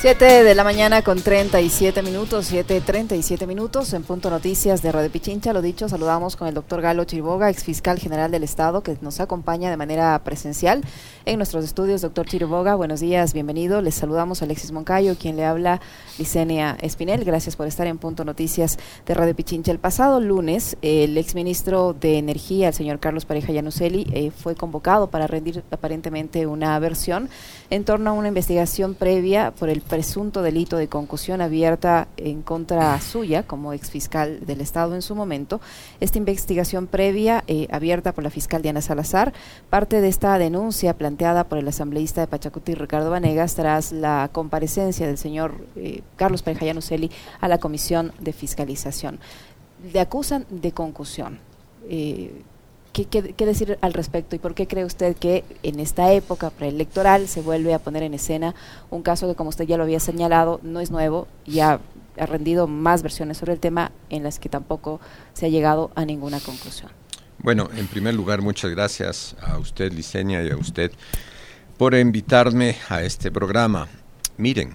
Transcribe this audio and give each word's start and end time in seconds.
7 0.00 0.44
de 0.44 0.54
la 0.54 0.62
mañana 0.62 1.02
con 1.02 1.20
37 1.20 2.04
minutos, 2.04 2.52
7.37 2.52 3.48
minutos 3.48 3.92
en 3.94 4.04
Punto 4.04 4.30
Noticias 4.30 4.80
de 4.80 4.92
Radio 4.92 5.10
Pichincha. 5.10 5.52
Lo 5.52 5.60
dicho, 5.60 5.88
saludamos 5.88 6.36
con 6.36 6.46
el 6.46 6.54
doctor 6.54 6.80
Galo 6.80 7.02
Chiriboga, 7.02 7.50
ex 7.50 7.64
fiscal 7.64 7.98
general 7.98 8.30
del 8.30 8.44
Estado, 8.44 8.84
que 8.84 8.96
nos 9.00 9.18
acompaña 9.18 9.70
de 9.70 9.76
manera 9.76 10.16
presencial 10.22 10.82
en 11.24 11.38
nuestros 11.38 11.64
estudios. 11.64 12.00
Doctor 12.00 12.26
Chiriboga, 12.26 12.76
buenos 12.76 13.00
días, 13.00 13.32
bienvenido. 13.34 13.82
Les 13.82 13.96
saludamos 13.96 14.40
a 14.40 14.44
Alexis 14.44 14.70
Moncayo, 14.70 15.16
quien 15.18 15.34
le 15.34 15.44
habla 15.44 15.80
Licenia 16.16 16.78
Espinel. 16.80 17.24
Gracias 17.24 17.56
por 17.56 17.66
estar 17.66 17.88
en 17.88 17.98
Punto 17.98 18.24
Noticias 18.24 18.78
de 19.04 19.14
Radio 19.14 19.34
Pichincha. 19.34 19.72
El 19.72 19.80
pasado 19.80 20.20
lunes, 20.20 20.76
el 20.80 21.18
exministro 21.18 21.92
de 21.92 22.18
Energía, 22.18 22.68
el 22.68 22.74
señor 22.74 23.00
Carlos 23.00 23.24
Pareja 23.24 23.52
Yanuseli, 23.52 24.06
eh, 24.12 24.30
fue 24.30 24.54
convocado 24.54 25.10
para 25.10 25.26
rendir 25.26 25.64
aparentemente 25.72 26.46
una 26.46 26.78
versión 26.78 27.28
en 27.68 27.82
torno 27.82 28.10
a 28.10 28.12
una 28.12 28.28
investigación 28.28 28.94
previa 28.94 29.50
por 29.50 29.68
el 29.68 29.87
presunto 29.88 30.42
delito 30.42 30.76
de 30.76 30.88
concusión 30.88 31.40
abierta 31.40 32.08
en 32.16 32.42
contra 32.42 33.00
suya 33.00 33.42
como 33.42 33.72
exfiscal 33.72 34.46
del 34.46 34.60
Estado 34.60 34.94
en 34.94 35.02
su 35.02 35.14
momento. 35.14 35.60
Esta 36.00 36.18
investigación 36.18 36.86
previa, 36.86 37.42
eh, 37.46 37.66
abierta 37.70 38.12
por 38.12 38.22
la 38.22 38.30
fiscal 38.30 38.62
Diana 38.62 38.82
Salazar, 38.82 39.32
parte 39.70 40.00
de 40.00 40.08
esta 40.08 40.38
denuncia 40.38 40.94
planteada 40.94 41.44
por 41.44 41.58
el 41.58 41.66
asambleísta 41.66 42.20
de 42.20 42.26
Pachacuti, 42.26 42.74
Ricardo 42.74 43.10
Vanegas, 43.10 43.54
tras 43.54 43.90
la 43.90 44.28
comparecencia 44.32 45.06
del 45.06 45.18
señor 45.18 45.54
eh, 45.74 46.02
Carlos 46.16 46.42
Perejayano 46.42 46.82
Celi 46.82 47.10
a 47.40 47.48
la 47.48 47.58
Comisión 47.58 48.12
de 48.20 48.32
Fiscalización. 48.32 49.18
Le 49.92 50.00
acusan 50.00 50.46
de 50.50 50.72
concusión. 50.72 51.38
Eh, 51.88 52.42
¿Qué, 52.92 53.22
decir 53.46 53.78
al 53.80 53.92
respecto 53.92 54.34
y 54.34 54.40
por 54.40 54.54
qué 54.54 54.66
cree 54.66 54.84
usted 54.84 55.16
que 55.16 55.44
en 55.62 55.78
esta 55.78 56.12
época 56.12 56.50
preelectoral 56.50 57.28
se 57.28 57.40
vuelve 57.40 57.72
a 57.72 57.78
poner 57.78 58.02
en 58.02 58.14
escena 58.14 58.54
un 58.90 59.02
caso 59.02 59.28
que, 59.28 59.36
como 59.36 59.50
usted 59.50 59.66
ya 59.66 59.76
lo 59.76 59.84
había 59.84 60.00
señalado, 60.00 60.58
no 60.64 60.80
es 60.80 60.90
nuevo, 60.90 61.28
ya 61.46 61.80
ha 62.18 62.26
rendido 62.26 62.66
más 62.66 63.02
versiones 63.02 63.38
sobre 63.38 63.52
el 63.52 63.60
tema 63.60 63.92
en 64.10 64.24
las 64.24 64.38
que 64.38 64.48
tampoco 64.48 65.00
se 65.32 65.46
ha 65.46 65.48
llegado 65.48 65.92
a 65.94 66.04
ninguna 66.04 66.40
conclusión? 66.40 66.90
Bueno, 67.38 67.68
en 67.76 67.86
primer 67.86 68.14
lugar, 68.14 68.42
muchas 68.42 68.70
gracias 68.72 69.36
a 69.40 69.58
usted, 69.58 69.92
Liceña, 69.92 70.42
y 70.42 70.50
a 70.50 70.56
usted 70.56 70.90
por 71.76 71.94
invitarme 71.94 72.76
a 72.88 73.02
este 73.02 73.30
programa. 73.30 73.86
Miren, 74.36 74.74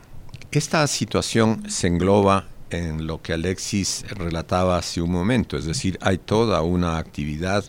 esta 0.51 0.87
situación 0.87 1.69
se 1.69 1.87
engloba 1.87 2.47
en 2.69 3.05
lo 3.05 3.21
que 3.21 3.33
Alexis 3.33 4.05
relataba 4.09 4.77
hace 4.77 5.01
un 5.01 5.11
momento, 5.11 5.57
es 5.57 5.65
decir, 5.65 5.97
hay 6.01 6.17
toda 6.17 6.61
una 6.61 6.97
actividad 6.97 7.65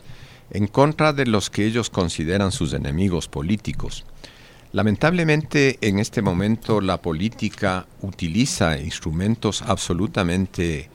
en 0.55 0.67
contra 0.67 1.11
de 1.11 1.25
los 1.25 1.49
que 1.49 1.65
ellos 1.65 1.89
consideran 1.89 2.53
sus 2.53 2.71
enemigos 2.71 3.27
políticos. 3.27 4.05
Lamentablemente 4.71 5.77
en 5.81 5.99
este 5.99 6.21
momento 6.21 6.79
la 6.79 7.01
política 7.01 7.87
utiliza 8.01 8.79
instrumentos 8.79 9.61
absolutamente, 9.61 10.89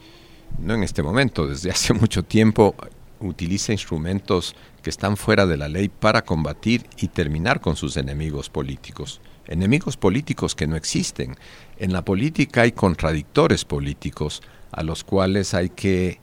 no 0.59 0.73
en 0.73 0.83
este 0.83 1.03
momento, 1.03 1.45
desde 1.47 1.69
hace 1.71 1.93
mucho 1.93 2.23
tiempo 2.23 2.75
utiliza 3.19 3.71
instrumentos 3.71 4.55
que 4.81 4.89
están 4.89 5.15
fuera 5.15 5.45
de 5.45 5.57
la 5.57 5.69
ley 5.69 5.89
para 5.89 6.23
combatir 6.23 6.87
y 6.97 7.09
terminar 7.09 7.61
con 7.61 7.75
sus 7.75 7.97
enemigos 7.97 8.49
políticos. 8.49 9.21
Enemigos 9.45 9.95
políticos 9.95 10.55
que 10.55 10.65
no 10.65 10.75
existen. 10.75 11.35
En 11.77 11.93
la 11.93 12.03
política 12.03 12.61
hay 12.61 12.71
contradictores 12.71 13.63
políticos 13.65 14.41
a 14.71 14.81
los 14.81 15.03
cuales 15.03 15.53
hay 15.53 15.69
que 15.69 16.19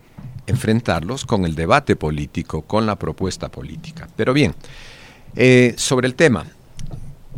enfrentarlos 0.49 1.25
con 1.25 1.45
el 1.45 1.55
debate 1.55 1.95
político, 1.95 2.63
con 2.63 2.87
la 2.87 2.97
propuesta 2.97 3.49
política. 3.51 4.09
Pero 4.17 4.33
bien, 4.33 4.55
eh, 5.37 5.75
sobre 5.77 6.09
el 6.09 6.15
tema, 6.15 6.47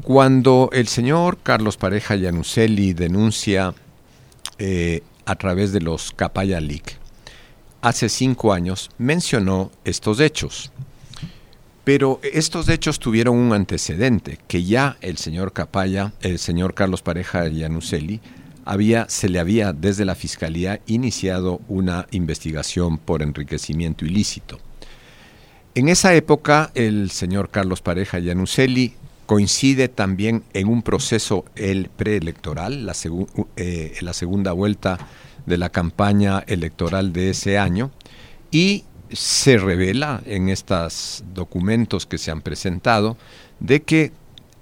cuando 0.03 0.71
el 0.73 0.89
señor 0.89 1.39
Carlos 1.43 1.77
Pareja 1.77 2.15
Yanuseli 2.15 2.95
denuncia 2.95 3.75
eh, 4.59 5.03
a 5.27 5.35
través 5.35 5.73
de 5.73 5.81
los 5.81 6.13
Capaya 6.13 6.61
Leak, 6.61 6.99
hace 7.83 8.09
cinco 8.09 8.53
años 8.53 8.91
mencionó 8.97 9.71
estos 9.85 10.21
hechos. 10.21 10.71
Pero 11.83 12.21
estos 12.23 12.69
hechos 12.69 13.01
tuvieron 13.01 13.37
un 13.37 13.53
antecedente, 13.53 14.39
que 14.47 14.63
ya 14.63 14.97
el 15.01 15.17
señor 15.17 15.53
Capaya, 15.53 16.13
el 16.21 16.39
señor 16.39 16.75
Carlos 16.75 17.03
Pareja 17.03 17.49
Yanuseli, 17.49 18.21
se 19.09 19.29
le 19.29 19.41
había 19.41 19.73
desde 19.73 20.05
la 20.05 20.15
Fiscalía 20.15 20.81
iniciado 20.87 21.61
una 21.69 22.07
investigación 22.13 22.99
por 22.99 23.23
enriquecimiento 23.23 24.05
ilícito. 24.05 24.61
En 25.75 25.89
esa 25.89 26.15
época, 26.15 26.71
el 26.75 27.11
señor 27.11 27.51
Carlos 27.51 27.83
Pareja 27.83 28.19
Yanuseli 28.19 28.95
coincide 29.27 29.89
también 29.89 30.45
en 30.53 30.69
un 30.69 30.83
proceso 30.83 31.45
el 31.57 31.89
preelectoral, 31.89 32.91
eh, 33.57 33.97
la 34.01 34.13
segunda 34.13 34.53
vuelta 34.53 34.99
de 35.47 35.59
la 35.59 35.71
campaña 35.71 36.45
electoral 36.47 37.13
de 37.13 37.31
ese 37.31 37.59
año, 37.59 37.91
y 38.51 38.85
se 39.13 39.59
revela 39.59 40.23
en 40.27 40.49
estos 40.49 41.25
documentos 41.35 42.07
que 42.07 42.19
se 42.19 42.31
han 42.31 42.41
presentado 42.41 43.17
de 43.59 43.83
que 43.83 44.13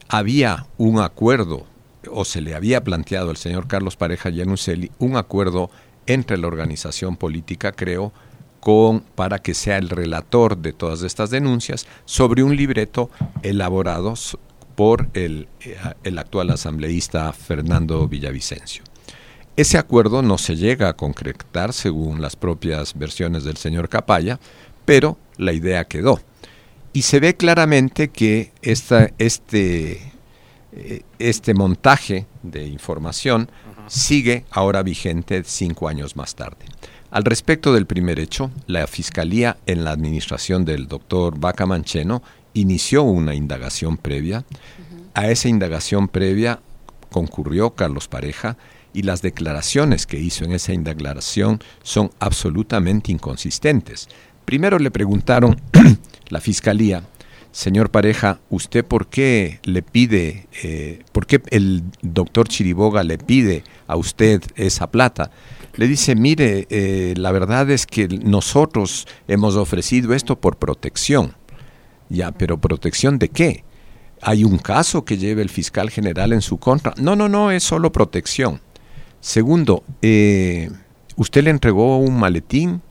había 0.09 0.67
un 0.79 1.01
acuerdo 1.01 1.67
o 2.13 2.25
se 2.25 2.41
le 2.41 2.55
había 2.55 2.83
planteado 2.83 3.31
al 3.31 3.37
señor 3.37 3.69
Carlos 3.69 3.97
Pareja 3.97 4.31
Yanuseli 4.31 4.91
un 4.99 5.17
acuerdo 5.17 5.71
entre 6.07 6.39
la 6.39 6.47
organización 6.47 7.17
política, 7.17 7.73
creo, 7.73 8.13
con, 8.61 9.01
para 9.01 9.39
que 9.39 9.55
sea 9.55 9.79
el 9.79 9.89
relator 9.89 10.57
de 10.57 10.73
todas 10.73 11.03
estas 11.03 11.31
denuncias 11.31 11.87
sobre 12.05 12.43
un 12.43 12.57
libreto 12.57 13.11
elaborado 13.43 14.15
por 14.75 15.09
el, 15.15 15.49
eh, 15.61 15.77
el 16.05 16.19
actual 16.19 16.51
asambleísta 16.51 17.33
Fernando 17.33 18.09
Villavicencio. 18.09 18.85
Ese 19.57 19.77
acuerdo 19.77 20.23
no 20.23 20.39
se 20.39 20.57
llega 20.57 20.89
a 20.89 20.97
concretar 20.97 21.73
según 21.73 22.23
las 22.23 22.37
propias 22.37 22.97
versiones 22.97 23.43
del 23.43 23.57
señor 23.57 23.89
Capaya, 23.89 24.39
pero 24.85 25.19
la 25.37 25.53
idea 25.53 25.85
quedó. 25.85 26.21
Y 26.93 27.03
se 27.03 27.21
ve 27.21 27.37
claramente 27.37 28.09
que 28.09 28.53
esta, 28.63 29.11
este 29.19 30.13
este 31.19 31.55
montaje 31.55 32.27
de 32.43 32.67
información 32.67 33.51
sigue 33.87 34.45
ahora 34.51 34.83
vigente 34.83 35.43
cinco 35.45 35.89
años 35.89 36.17
más 36.17 36.34
tarde. 36.34 36.67
Al 37.11 37.25
respecto 37.25 37.73
del 37.73 37.87
primer 37.87 38.21
hecho, 38.21 38.51
la 38.67 38.87
Fiscalía 38.87 39.57
en 39.67 39.84
la 39.84 39.93
administración 39.93 40.65
del 40.65 40.89
doctor 40.89 41.39
Vaca 41.39 41.65
Mancheno 41.65 42.23
inició 42.53 43.03
una 43.03 43.34
indagación 43.34 43.97
previa. 43.97 44.45
A 45.15 45.28
esa 45.28 45.49
indagación 45.49 46.09
previa 46.09 46.61
concurrió 47.11 47.71
Carlos 47.71 48.09
Pareja 48.09 48.59
y 48.93 49.03
las 49.03 49.23
declaraciones 49.23 50.07
que 50.07 50.19
hizo 50.19 50.45
en 50.45 50.53
esa 50.53 50.75
indagación 50.75 51.61
son 51.83 52.11
absolutamente 52.19 53.11
inconsistentes. 53.11 54.09
Primero 54.45 54.78
le 54.78 54.91
preguntaron 54.91 55.61
la 56.28 56.41
Fiscalía 56.41 57.05
Señor 57.53 57.91
Pareja, 57.91 58.41
¿usted 58.50 58.84
por 58.84 59.09
qué 59.09 59.60
le 59.64 59.82
pide, 59.82 60.47
eh, 60.62 61.03
por 61.12 61.26
qué 61.26 61.41
el 61.50 61.82
doctor 62.03 62.47
Chiriboga 62.48 63.03
le 63.03 63.19
pide 63.19 63.64
a 63.86 63.97
usted 63.97 64.42
esa 64.54 64.91
plata? 64.91 65.31
Le 65.75 65.88
dice, 65.88 66.14
mire, 66.14 66.66
eh, 66.70 67.14
la 67.16 67.32
verdad 67.32 67.70
es 67.70 67.86
que 67.86 68.09
nosotros 68.09 69.06
hemos 69.28 69.56
ofrecido 69.56 70.14
esto 70.14 70.38
por 70.41 70.56
protección. 70.56 71.34
Ya, 72.09 72.32
pero 72.32 72.59
protección 72.59 73.19
de 73.19 73.28
qué? 73.28 73.65
¿Hay 74.20 74.44
un 74.44 74.59
caso 74.59 75.04
que 75.04 75.19
lleve 75.19 75.42
el 75.42 75.50
fiscal 75.50 75.91
general 75.91 76.32
en 76.32 76.42
su 76.42 76.59
contra? 76.59 76.94
No, 76.98 77.16
no, 77.16 77.28
no, 77.28 77.50
es 77.50 77.62
solo 77.62 77.92
protección. 77.92 78.60
Segundo, 79.20 79.84
eh, 80.03 80.70
¿usted 81.16 81.44
le 81.44 81.50
entregó 81.50 81.98
un 81.98 82.19
maletín? 82.19 82.82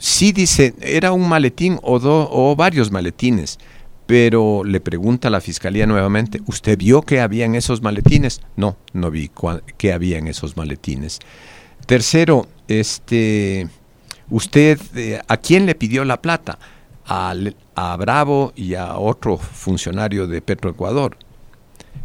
Sí 0.00 0.32
dice, 0.32 0.74
era 0.80 1.12
un 1.12 1.28
maletín 1.28 1.78
o, 1.82 2.00
o 2.02 2.56
varios 2.56 2.90
maletines, 2.90 3.58
pero 4.06 4.64
le 4.64 4.80
pregunta 4.80 5.28
a 5.28 5.30
la 5.30 5.40
fiscalía 5.40 5.86
nuevamente, 5.86 6.40
¿usted 6.46 6.76
vio 6.76 7.02
que 7.02 7.20
había 7.20 7.44
en 7.44 7.54
esos 7.54 7.80
maletines? 7.80 8.40
No, 8.56 8.76
no 8.92 9.10
vi 9.10 9.30
qué 9.76 9.92
había 9.92 10.18
en 10.18 10.26
esos 10.26 10.56
maletines. 10.56 11.20
Tercero, 11.86 12.48
este, 12.66 13.68
¿usted 14.28 14.80
eh, 14.96 15.20
a 15.28 15.36
quién 15.36 15.66
le 15.66 15.76
pidió 15.76 16.04
la 16.04 16.20
plata? 16.20 16.58
A, 17.06 17.34
a, 17.74 17.96
Bravo 17.96 18.52
y 18.56 18.74
a 18.74 18.96
otro 18.96 19.36
funcionario 19.36 20.26
de 20.26 20.40
Petroecuador. 20.40 21.16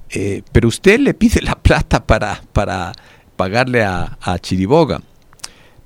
Eh, 0.09 0.43
pero 0.51 0.67
usted 0.67 0.99
le 0.99 1.13
pide 1.13 1.41
la 1.41 1.55
plata 1.55 2.05
para, 2.05 2.41
para 2.53 2.91
pagarle 3.35 3.83
a, 3.83 4.17
a 4.21 4.37
Chiriboga. 4.37 5.01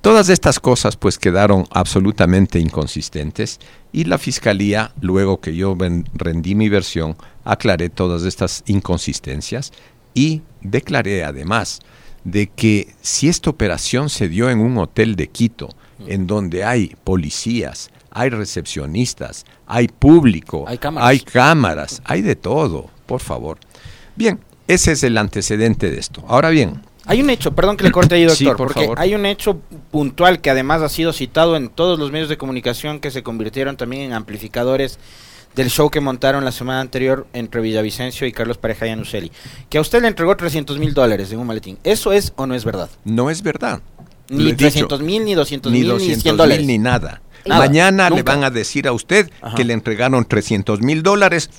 Todas 0.01 0.29
estas 0.29 0.61
cosas 0.61 0.95
pues 0.95 1.17
quedaron 1.17 1.65
absolutamente 1.71 2.57
inconsistentes 2.57 3.59
y 3.91 4.05
la 4.05 4.17
Fiscalía, 4.17 4.93
luego 5.01 5.41
que 5.41 5.53
yo 5.53 5.75
rendí 6.13 6.55
mi 6.55 6.69
versión, 6.69 7.17
aclaré 7.43 7.89
todas 7.89 8.23
estas 8.23 8.63
inconsistencias 8.67 9.73
y 10.13 10.41
declaré 10.61 11.25
además 11.25 11.81
de 12.23 12.47
que 12.47 12.95
si 13.01 13.27
esta 13.27 13.49
operación 13.49 14.09
se 14.09 14.29
dio 14.29 14.49
en 14.49 14.59
un 14.59 14.77
hotel 14.77 15.17
de 15.17 15.27
Quito, 15.27 15.69
en 16.07 16.27
donde 16.27 16.63
hay 16.63 16.95
policías, 17.03 17.91
hay 18.11 18.29
recepcionistas, 18.29 19.45
hay 19.67 19.89
público, 19.89 20.63
hay 20.67 20.77
cámaras, 20.77 21.09
hay, 21.09 21.19
cámaras, 21.19 22.01
hay 22.05 22.21
de 22.21 22.35
todo, 22.37 22.89
por 23.05 23.19
favor. 23.19 23.57
Bien, 24.15 24.39
Ese 24.67 24.91
es 24.91 25.03
el 25.03 25.17
antecedente 25.17 25.89
de 25.89 25.99
esto. 25.99 26.23
Ahora 26.27 26.49
bien, 26.51 26.81
hay 27.05 27.21
un 27.21 27.29
hecho, 27.29 27.53
perdón 27.53 27.77
que 27.77 27.83
le 27.83 27.91
corte 27.91 28.15
ahí, 28.15 28.25
doctor, 28.25 28.57
porque 28.57 28.89
hay 28.97 29.15
un 29.15 29.25
hecho 29.25 29.59
puntual 29.91 30.41
que 30.41 30.49
además 30.49 30.81
ha 30.81 30.89
sido 30.89 31.13
citado 31.13 31.55
en 31.55 31.69
todos 31.69 31.97
los 31.97 32.11
medios 32.11 32.29
de 32.29 32.37
comunicación 32.37 32.99
que 32.99 33.11
se 33.11 33.23
convirtieron 33.23 33.77
también 33.77 34.03
en 34.03 34.13
amplificadores 34.13 34.99
del 35.55 35.69
show 35.69 35.89
que 35.89 35.99
montaron 35.99 36.45
la 36.45 36.51
semana 36.51 36.81
anterior 36.81 37.27
entre 37.33 37.61
Villavicencio 37.61 38.27
y 38.27 38.31
Carlos 38.31 38.57
Pareja 38.57 38.87
y 38.87 38.91
Anuceli, 38.91 39.31
que 39.69 39.77
a 39.77 39.81
usted 39.81 40.01
le 40.01 40.07
entregó 40.07 40.35
300 40.37 40.77
mil 40.77 40.93
dólares 40.93 41.31
en 41.31 41.39
un 41.39 41.47
maletín. 41.47 41.77
¿Eso 41.83 42.11
es 42.11 42.33
o 42.35 42.45
no 42.45 42.53
es 42.53 42.65
verdad? 42.65 42.89
No 43.03 43.29
es 43.29 43.41
verdad. 43.41 43.81
Ni 44.29 44.53
300 44.53 45.01
mil, 45.01 45.25
ni 45.25 45.33
200 45.33 45.71
mil, 45.71 45.97
ni 45.97 46.15
100 46.15 46.37
dólares. 46.37 46.65
ni 46.65 46.77
nada. 46.77 47.21
Mañana 47.47 48.09
le 48.09 48.21
van 48.21 48.43
a 48.43 48.51
decir 48.51 48.87
a 48.87 48.91
usted 48.91 49.31
que 49.55 49.63
le 49.63 49.73
entregaron 49.73 50.25
300 50.25 50.81
mil 50.81 51.01
dólares 51.01 51.49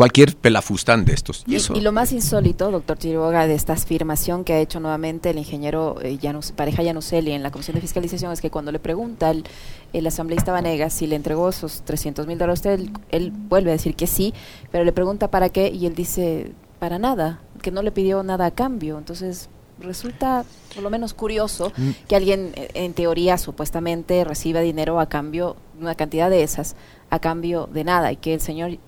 cualquier 0.00 0.34
pelafustán 0.34 1.04
de 1.04 1.12
estos. 1.12 1.44
Y, 1.46 1.58
lo 1.82 1.92
más 1.92 2.10
insólito, 2.12 2.70
doctor 2.70 2.96
Chiriboga, 2.96 3.46
de 3.46 3.54
esta 3.54 3.74
afirmación 3.74 4.44
que 4.44 4.54
ha 4.54 4.58
hecho 4.58 4.80
nuevamente 4.80 5.28
el 5.28 5.36
ingeniero 5.36 5.98
eh, 6.00 6.18
Pareja 6.56 6.82
Yanuselli 6.82 7.32
en 7.32 7.42
la 7.42 7.50
Comisión 7.50 7.74
de 7.74 7.82
Fiscalización 7.82 8.32
es 8.32 8.40
que 8.40 8.50
cuando 8.50 8.72
le 8.72 8.78
pregunta 8.78 9.30
el, 9.30 10.06
asambleísta 10.06 10.52
Vanegas 10.52 10.94
si 10.94 11.06
le 11.06 11.16
entregó 11.16 11.50
esos 11.50 11.82
300 11.82 12.26
mil 12.26 12.38
dólares 12.38 12.64
a 12.64 12.70
usted, 12.70 12.88
él, 13.10 13.30
vuelve 13.30 13.72
a 13.72 13.74
decir 13.74 13.94
que 13.94 14.06
sí, 14.06 14.32
pero 14.72 14.84
le 14.84 14.92
pregunta 14.92 15.30
para 15.30 15.50
qué 15.50 15.68
y 15.68 15.84
él 15.84 15.94
dice 15.94 16.52
para 16.78 16.98
nada, 16.98 17.42
que 17.60 17.70
no 17.70 17.82
le 17.82 17.92
pidió 17.92 18.22
nada 18.22 18.46
a 18.46 18.50
cambio. 18.52 18.96
Entonces, 18.96 19.50
resulta 19.80 20.46
por 20.74 20.82
lo 20.82 20.88
menos 20.88 21.12
curioso 21.12 21.74
mm. 21.76 21.90
que 22.08 22.16
alguien, 22.16 22.52
eh, 22.54 22.70
en 22.72 22.94
teoría, 22.94 23.36
supuestamente 23.36 24.24
reciba 24.24 24.60
dinero 24.60 24.98
a 24.98 25.10
cambio, 25.10 25.56
una 25.78 25.94
cantidad 25.94 26.30
de 26.30 26.42
esas, 26.42 26.74
a 27.10 27.18
cambio 27.18 27.68
de 27.70 27.84
nada, 27.84 28.12
y 28.12 28.16
que 28.16 28.32
el 28.32 28.40
señor 28.40 28.78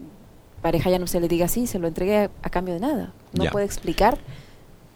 pareja 0.63 0.89
ya 0.89 0.99
no 0.99 1.07
se 1.07 1.21
le 1.21 1.29
diga 1.29 1.49
sí, 1.49 1.67
se 1.67 1.79
lo 1.79 1.89
entregué 1.89 2.31
a, 2.43 2.51
cambio 2.51 2.75
de 2.75 2.81
nada. 2.81 3.13
¿No 3.33 3.45
puede 3.51 3.67
explicar? 3.67 4.19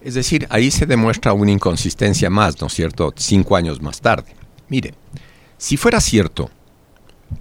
Es 0.01 0.15
decir, 0.15 0.47
ahí 0.51 0.71
se 0.71 0.87
demuestra 0.87 1.33
una 1.33 1.51
inconsistencia 1.51 2.31
más, 2.31 2.61
¿no 2.61 2.69
es 2.69 2.75
cierto? 2.75 3.13
Cinco 3.17 3.57
años 3.57 3.83
más 3.83 4.01
tarde. 4.01 4.35
Mire, 4.69 4.95
si 5.59 5.77
fuera 5.77 6.01
cierto 6.01 6.51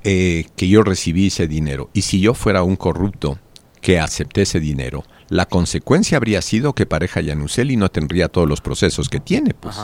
eh, 0.04 0.45
que 0.56 0.68
yo 0.68 0.81
recibí 0.81 1.27
ese 1.27 1.48
dinero 1.48 1.89
y 1.94 2.01
si 2.01 2.19
yo 2.19 2.33
fuera 2.33 2.63
un 2.63 2.75
corrupto 2.75 3.39
que 3.81 4.00
acepté 4.00 4.42
ese 4.42 4.60
dinero, 4.60 5.04
la 5.30 5.45
consecuencia 5.45 6.18
habría 6.18 6.42
sido 6.42 6.74
que 6.74 6.86
pareja 6.86 7.21
Yanuseli 7.21 7.78
no 7.78 7.89
tendría 7.89 8.30
todos 8.30 8.48
los 8.48 8.62
procesos 8.62 9.10
que 9.10 9.19
tiene. 9.19 9.54
Pues. 9.54 9.75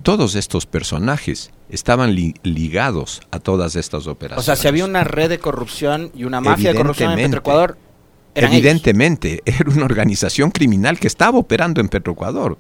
Todos 0.05 0.37
estos 0.37 0.67
personajes 0.67 1.51
estaban 1.69 2.15
ligados 2.15 3.23
a 3.33 3.41
todas 3.41 3.75
estas 3.75 4.07
operaciones. 4.07 4.45
O 4.45 4.47
sea, 4.47 4.55
si 4.55 4.69
había 4.69 4.85
una 4.85 5.03
red 5.03 5.31
de 5.31 5.41
corrupción 5.41 6.13
y 6.15 6.23
una 6.23 6.41
mafia 6.41 6.73
de 6.73 6.79
corrupción 6.79 7.19
en 7.19 7.35
Ecuador, 7.35 7.77
Evidentemente, 8.35 9.43
era 9.47 9.71
una 9.71 9.85
organización 9.85 10.51
criminal 10.51 10.99
que 10.99 11.07
estaba 11.07 11.39
operando 11.39 11.81
en 11.81 11.89
Petroecuador. 11.89 12.57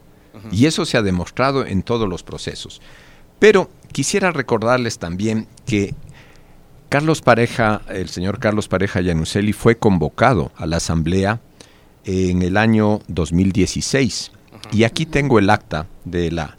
Y 0.52 0.66
eso 0.66 0.86
se 0.86 0.96
ha 0.96 1.02
demostrado 1.02 1.66
en 1.66 1.82
todos 1.82 2.08
los 2.08 2.22
procesos. 2.22 2.80
Pero 3.38 3.70
quisiera 3.92 4.30
recordarles 4.30 4.98
también 4.98 5.46
que 5.66 5.94
Carlos 6.88 7.20
Pareja, 7.20 7.82
el 7.88 8.08
señor 8.08 8.38
Carlos 8.38 8.66
Pareja 8.66 9.00
Yanuseli, 9.00 9.52
fue 9.52 9.76
convocado 9.76 10.50
a 10.56 10.66
la 10.66 10.78
Asamblea 10.78 11.40
en 12.04 12.42
el 12.42 12.56
año 12.56 13.00
2016. 13.08 14.32
Y 14.72 14.84
aquí 14.84 15.04
tengo 15.04 15.38
el 15.38 15.50
acta 15.50 15.86
de 16.04 16.30
la 16.30 16.56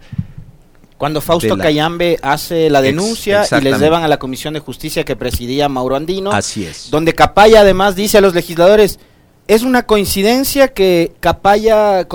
cuando 1.02 1.20
Fausto 1.20 1.58
Cayambe 1.58 2.20
hace 2.22 2.70
la 2.70 2.80
denuncia 2.80 3.44
y 3.60 3.64
les 3.64 3.80
llevan 3.80 4.04
a 4.04 4.08
la 4.08 4.20
Comisión 4.20 4.54
de 4.54 4.60
Justicia 4.60 5.04
que 5.04 5.16
presidía 5.16 5.68
Mauro 5.68 5.96
Andino. 5.96 6.32
Así 6.32 6.64
es. 6.64 6.92
Donde 6.92 7.16
Capaya 7.16 7.62
además 7.62 7.96
dice 7.96 8.20
a 8.20 8.22
los 8.22 8.36
legisladores, 8.36 9.00
es 9.48 9.64
una 9.64 9.88
coincidencia 9.88 10.68
que 10.68 11.12
Capaya 11.20 12.06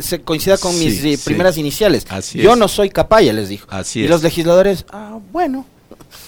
se 0.00 0.20
coincida 0.20 0.58
con 0.58 0.78
mis 0.78 1.02
eh, 1.02 1.18
primeras 1.24 1.56
iniciales. 1.56 2.04
Yo 2.34 2.56
no 2.56 2.68
soy 2.68 2.90
Capaya, 2.90 3.32
les 3.32 3.48
dijo. 3.48 3.68
Así 3.70 4.00
y 4.00 4.06
los 4.06 4.22
legisladores, 4.22 4.84
ah, 4.90 5.18
bueno. 5.32 5.64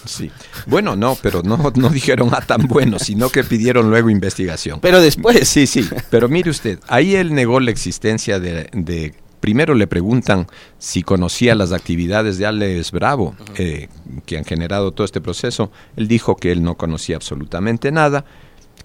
Sí. 0.06 0.30
Bueno, 0.64 0.96
no, 0.96 1.14
pero 1.20 1.42
no, 1.42 1.58
no 1.76 1.90
dijeron 1.90 2.30
ah, 2.32 2.40
tan 2.40 2.68
bueno, 2.68 2.98
sino 2.98 3.28
que 3.28 3.44
pidieron 3.44 3.90
luego 3.90 4.08
investigación. 4.08 4.80
Pero 4.80 5.02
después. 5.02 5.46
Sí, 5.46 5.66
sí. 5.66 5.86
Pero 6.08 6.30
mire 6.30 6.48
usted, 6.48 6.78
ahí 6.88 7.16
él 7.16 7.34
negó 7.34 7.60
la 7.60 7.70
existencia 7.70 8.40
de 8.40 9.14
primero 9.40 9.74
le 9.74 9.86
preguntan 9.86 10.46
si 10.78 11.02
conocía 11.02 11.54
las 11.54 11.72
actividades 11.72 12.38
de 12.38 12.46
Alex 12.46 12.92
Bravo, 12.92 13.34
eh, 13.56 13.88
que 14.26 14.38
han 14.38 14.44
generado 14.44 14.92
todo 14.92 15.04
este 15.04 15.20
proceso. 15.20 15.70
Él 15.96 16.08
dijo 16.08 16.36
que 16.36 16.52
él 16.52 16.62
no 16.62 16.76
conocía 16.76 17.16
absolutamente 17.16 17.92
nada, 17.92 18.24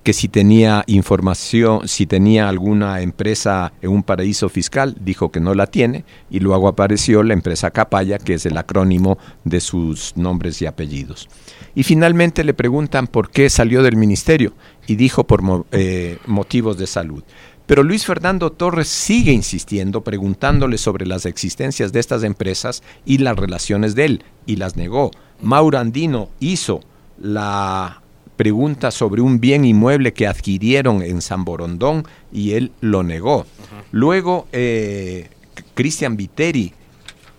que 0.03 0.13
si 0.13 0.27
tenía 0.27 0.83
información, 0.87 1.87
si 1.87 2.05
tenía 2.05 2.49
alguna 2.49 3.01
empresa 3.01 3.71
en 3.81 3.91
un 3.91 4.03
paraíso 4.03 4.49
fiscal, 4.49 4.95
dijo 4.99 5.31
que 5.31 5.39
no 5.39 5.53
la 5.53 5.67
tiene, 5.67 6.03
y 6.29 6.39
luego 6.39 6.67
apareció 6.67 7.23
la 7.23 7.33
empresa 7.33 7.71
Capaya, 7.71 8.17
que 8.17 8.33
es 8.33 8.45
el 8.45 8.57
acrónimo 8.57 9.17
de 9.45 9.61
sus 9.61 10.15
nombres 10.17 10.61
y 10.61 10.65
apellidos. 10.65 11.29
Y 11.73 11.83
finalmente 11.83 12.43
le 12.43 12.53
preguntan 12.53 13.07
por 13.07 13.29
qué 13.31 13.49
salió 13.49 13.81
del 13.81 13.95
ministerio, 13.95 14.53
y 14.87 14.95
dijo 14.95 15.23
por 15.25 15.65
eh, 15.71 16.17
motivos 16.27 16.77
de 16.77 16.87
salud. 16.87 17.23
Pero 17.65 17.83
Luis 17.83 18.05
Fernando 18.05 18.51
Torres 18.51 18.89
sigue 18.89 19.31
insistiendo, 19.31 20.01
preguntándole 20.01 20.77
sobre 20.77 21.05
las 21.05 21.25
existencias 21.25 21.93
de 21.93 21.99
estas 21.99 22.23
empresas 22.23 22.83
y 23.05 23.19
las 23.19 23.37
relaciones 23.37 23.95
de 23.95 24.05
él, 24.05 24.23
y 24.45 24.57
las 24.57 24.75
negó. 24.75 25.11
Mauro 25.41 25.77
Andino 25.77 26.29
hizo 26.39 26.81
la 27.21 28.01
pregunta 28.35 28.91
sobre 28.91 29.21
un 29.21 29.39
bien 29.39 29.63
inmueble 29.63 30.13
que 30.13 30.27
adquirieron 30.27 31.01
en 31.01 31.21
San 31.21 31.45
Borondón 31.45 32.05
y 32.31 32.51
él 32.51 32.71
lo 32.81 33.03
negó. 33.03 33.45
Luego, 33.91 34.47
eh, 34.51 35.29
Cristian 35.75 36.17
Viteri 36.17 36.73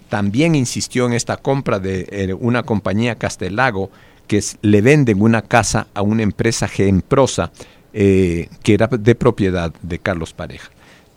también 0.08 0.54
insistió 0.54 1.06
en 1.06 1.12
esta 1.12 1.36
compra 1.36 1.80
de 1.80 2.06
eh, 2.10 2.34
una 2.34 2.62
compañía 2.62 3.16
Castelago 3.16 3.90
que 4.26 4.42
le 4.62 4.80
venden 4.80 5.20
una 5.20 5.42
casa 5.42 5.88
a 5.92 6.02
una 6.02 6.22
empresa 6.22 6.68
Genprosa 6.68 7.50
eh, 7.96 8.48
que 8.64 8.74
era 8.74 8.88
de 8.88 9.14
propiedad 9.14 9.72
de 9.82 10.00
Carlos 10.00 10.32
Pareja. 10.32 10.68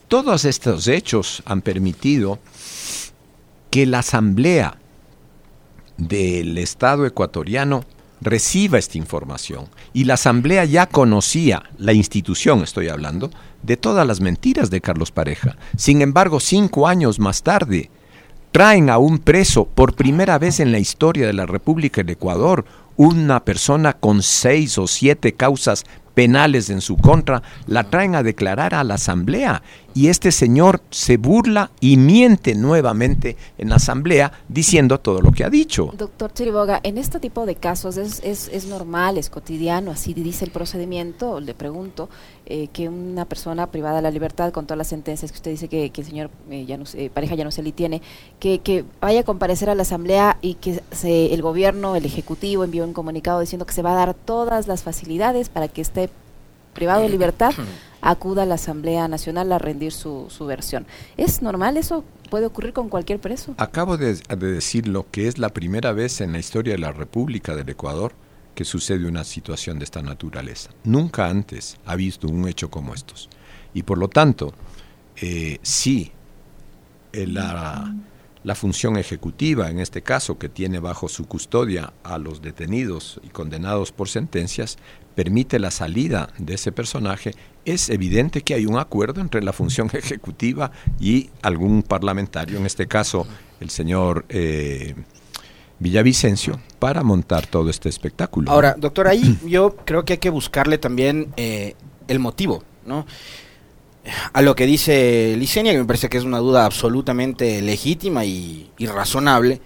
Todos 0.08 0.46
estos 0.46 0.88
hechos 0.88 1.42
han 1.46 1.62
permitido 1.62 2.38
que 3.72 3.88
la 3.88 4.00
Asamblea 4.00 4.78
del 5.98 6.56
Estado 6.60 7.08
ecuatoriano 7.08 7.84
reciba 8.22 8.78
esta 8.78 9.00
información. 9.00 9.66
Y 9.92 10.04
la 10.04 10.14
Asamblea 10.14 10.66
ya 10.66 10.88
conocía, 10.88 11.64
la 11.80 11.94
institución 11.94 12.62
estoy 12.62 12.90
hablando, 12.90 13.32
de 13.64 13.76
todas 13.76 14.06
las 14.06 14.22
mentiras 14.22 14.70
de 14.70 14.80
Carlos 14.80 15.12
Pareja. 15.12 15.58
Sin 15.76 16.04
embargo, 16.04 16.40
cinco 16.40 16.88
años 16.88 17.20
más 17.20 17.42
tarde, 17.42 17.90
traen 18.52 18.92
a 18.92 18.98
un 18.98 19.18
preso 19.18 19.66
por 19.66 19.96
primera 19.96 20.38
vez 20.38 20.60
en 20.60 20.72
la 20.72 20.80
historia 20.80 21.26
de 21.26 21.34
la 21.34 21.48
República 21.48 22.02
del 22.02 22.12
Ecuador, 22.12 22.66
una 22.96 23.44
persona 23.44 23.94
con 23.94 24.24
seis 24.24 24.78
o 24.78 24.88
siete 24.88 25.34
causas 25.34 25.86
penales 26.18 26.72
en 26.72 26.82
su 26.82 26.98
contra, 26.98 27.44
la 27.68 27.84
traen 27.84 28.16
a 28.16 28.24
declarar 28.24 28.74
a 28.74 28.84
la 28.84 28.96
Asamblea 28.96 29.62
y 29.98 30.10
este 30.10 30.32
señor 30.32 30.82
se 30.92 31.18
burla 31.18 31.72
y 31.80 31.98
miente 31.98 32.54
nuevamente 32.54 33.36
en 33.58 33.70
la 33.70 33.77
asamblea 33.77 34.32
diciendo 34.48 35.00
todo 35.00 35.22
lo 35.22 35.32
que 35.32 35.44
ha 35.44 35.50
dicho. 35.50 35.92
Doctor 35.98 36.32
Chiriboga, 36.32 36.80
en 36.84 37.00
este 37.00 37.20
tipo 37.20 37.48
de 37.48 37.56
casos 37.56 37.98
es, 37.98 38.22
es, 38.24 38.48
es 38.54 38.68
normal, 38.68 39.18
es 39.18 39.32
cotidiano, 39.32 39.89
así 39.89 40.13
dice 40.13 40.46
el 40.46 40.51
procedimiento, 40.51 41.39
le 41.39 41.56
pregunto, 41.56 42.10
eh, 42.46 42.68
que 42.72 42.88
una 42.89 43.25
persona 43.25 43.72
privada 43.72 43.96
de 43.96 44.01
la 44.04 44.12
libertad 44.12 44.51
con 44.51 44.68
todas 44.68 44.77
las 44.77 44.88
sentencias 44.88 45.32
que 45.32 45.38
usted 45.38 45.50
dice 45.50 45.68
que, 45.68 45.92
el 45.92 46.06
señor 46.06 46.30
eh, 46.51 46.68
eh, 46.94 47.10
pareja 47.12 47.34
ya 47.34 47.44
no 47.44 47.50
se 47.50 47.63
le 47.63 47.72
tiene, 47.72 48.04
que, 48.39 48.60
que 48.60 48.86
vaya 49.01 49.22
a 49.22 49.24
comparecer 49.24 49.68
a 49.68 49.74
la 49.74 49.82
asamblea 49.82 50.38
y 50.44 50.54
que 50.54 50.84
se, 50.92 51.34
el 51.34 51.42
gobierno, 51.42 51.96
el 51.96 52.06
ejecutivo 52.06 52.63
envió 52.63 52.84
un 52.84 52.94
comunicado 52.94 53.39
diciendo 53.39 53.66
que 53.66 53.74
se 53.74 53.82
va 53.82 53.94
a 53.94 54.06
dar 54.06 54.13
todas 54.13 54.68
las 54.68 54.84
facilidades 54.84 55.50
para 55.50 55.68
que 55.68 55.82
esté 55.82 56.12
privado 56.75 57.01
de 57.01 57.10
libertad 57.10 57.56
acuda 58.08 58.44
a 58.44 58.46
la 58.46 58.56
Asamblea 58.56 59.08
Nacional 59.10 59.52
a 59.52 59.60
rendir 59.60 59.92
su, 59.92 60.28
su 60.30 60.46
versión. 60.46 60.88
¿Es 61.18 61.42
normal 61.42 61.76
eso? 61.76 62.06
¿Puede 62.30 62.46
ocurrir 62.46 62.72
con 62.72 62.88
cualquier 62.88 63.20
preso? 63.20 63.54
Acabo 63.58 63.98
de, 63.98 64.16
de 64.16 64.52
decir 64.52 64.88
lo 64.88 65.12
que 65.12 65.28
es 65.28 65.38
la 65.38 65.50
primera 65.50 65.92
vez 65.92 66.22
en 66.22 66.32
la 66.32 66.40
historia 66.40 66.74
de 66.74 66.80
la 66.80 66.94
República 66.94 67.54
del 67.54 67.68
Ecuador 67.68 68.14
que 68.56 68.64
sucede 68.64 69.08
una 69.08 69.26
situación 69.26 69.78
de 69.78 69.86
esta 69.86 70.02
naturaleza. 70.02 70.72
Nunca 70.86 71.28
antes 71.28 71.78
ha 71.86 71.96
visto 71.96 72.28
un 72.28 72.48
hecho 72.48 72.72
como 72.72 72.94
estos. 72.94 73.30
Y 73.74 73.84
por 73.84 73.98
lo 73.98 74.08
tanto, 74.08 74.54
eh, 75.18 75.60
sí, 75.62 76.12
eh, 77.12 77.28
la, 77.28 77.94
la, 78.48 78.56
función 78.56 78.98
ejecutiva, 78.98 79.70
en 79.70 79.80
este 79.80 80.01
caso, 80.01 80.38
que 80.38 80.50
tiene 80.50 80.80
bajo 80.80 81.08
su 81.08 81.27
custodia 81.27 81.94
a 82.04 82.18
los 82.18 82.42
detenidos 82.42 83.20
y 83.24 83.30
condenados 83.30 83.92
por 83.92 84.10
sentencias, 84.10 84.77
permite 85.16 85.60
la 85.60 85.72
salida 85.72 86.30
de 86.38 86.54
ese 86.56 86.72
personaje, 86.72 87.34
es 87.66 87.89
evidente 87.89 88.42
que 88.42 88.54
hay 88.54 88.66
un 88.66 88.77
acuerdo 88.77 89.20
entre 89.20 89.44
la 89.44 89.51
función 89.51 89.89
ejecutiva 89.94 90.72
y 91.00 91.30
algún 91.42 91.84
parlamentario, 91.84 92.58
en 92.58 92.66
este 92.66 92.88
caso 92.88 93.27
el 93.60 93.70
señor 93.70 94.25
eh, 94.30 94.96
Villavicencio, 95.80 96.60
para 96.80 97.04
montar 97.04 97.48
todo 97.48 97.70
este 97.70 97.89
espectáculo. 97.89 98.50
Ahora, 98.50 98.75
doctor, 98.77 99.08
ahí 99.08 99.38
yo 99.46 99.75
creo 99.75 100.06
que 100.06 100.13
hay 100.13 100.20
que 100.20 100.30
buscarle 100.30 100.77
también 100.77 101.34
eh, 101.38 101.75
el 102.08 102.20
motivo, 102.20 102.63
¿no? 102.86 103.06
A 104.34 104.42
lo 104.42 104.56
que 104.56 104.66
dice 104.66 105.36
Licenia, 105.38 105.74
que 105.74 105.80
me 105.80 105.86
parece 105.86 106.10
que 106.10 106.18
es 106.18 106.24
una 106.24 106.40
duda 106.40 106.66
absolutamente 106.66 107.62
legítima 107.62 108.26
y, 108.26 108.70
razonable, 108.80 109.62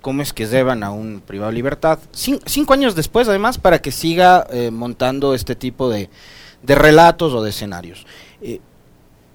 cómo 0.00 0.22
es 0.22 0.32
que 0.32 0.46
llevan 0.46 0.82
a 0.82 0.90
un 0.90 1.22
privado 1.24 1.50
de 1.50 1.56
libertad, 1.56 1.98
cinco 2.12 2.72
años 2.72 2.94
después 2.94 3.28
además, 3.28 3.58
para 3.58 3.80
que 3.80 3.92
siga 3.92 4.46
eh, 4.50 4.70
montando 4.70 5.34
este 5.34 5.54
tipo 5.56 5.90
de, 5.90 6.08
de, 6.62 6.74
relatos 6.74 7.32
o 7.32 7.42
de 7.42 7.50
escenarios. 7.50 8.06
Eh, 8.40 8.60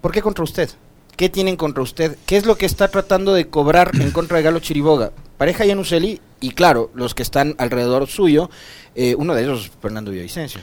¿Por 0.02 0.12
qué 0.12 0.22
contra 0.22 0.44
usted? 0.44 0.70
¿Qué 1.16 1.30
tienen 1.30 1.56
contra 1.56 1.82
usted? 1.82 2.18
¿Qué 2.26 2.36
es 2.36 2.46
lo 2.46 2.58
que 2.58 2.66
está 2.66 2.90
tratando 2.90 3.34
de 3.34 3.48
cobrar 3.48 3.92
en 4.00 4.12
contra 4.12 4.38
de 4.38 4.44
Galo 4.44 4.60
Chiriboga? 4.60 5.12
Pareja 5.38 5.66
Yanuseli 5.66 6.20
y 6.42 6.52
claro, 6.52 6.92
los 6.94 7.16
que 7.16 7.24
están 7.24 7.56
alrededor 7.58 8.08
suyo, 8.08 8.50
eh, 8.96 9.16
uno 9.18 9.34
de 9.34 9.44
ellos 9.44 9.72
Fernando 9.82 10.12
Villavicencio. 10.12 10.62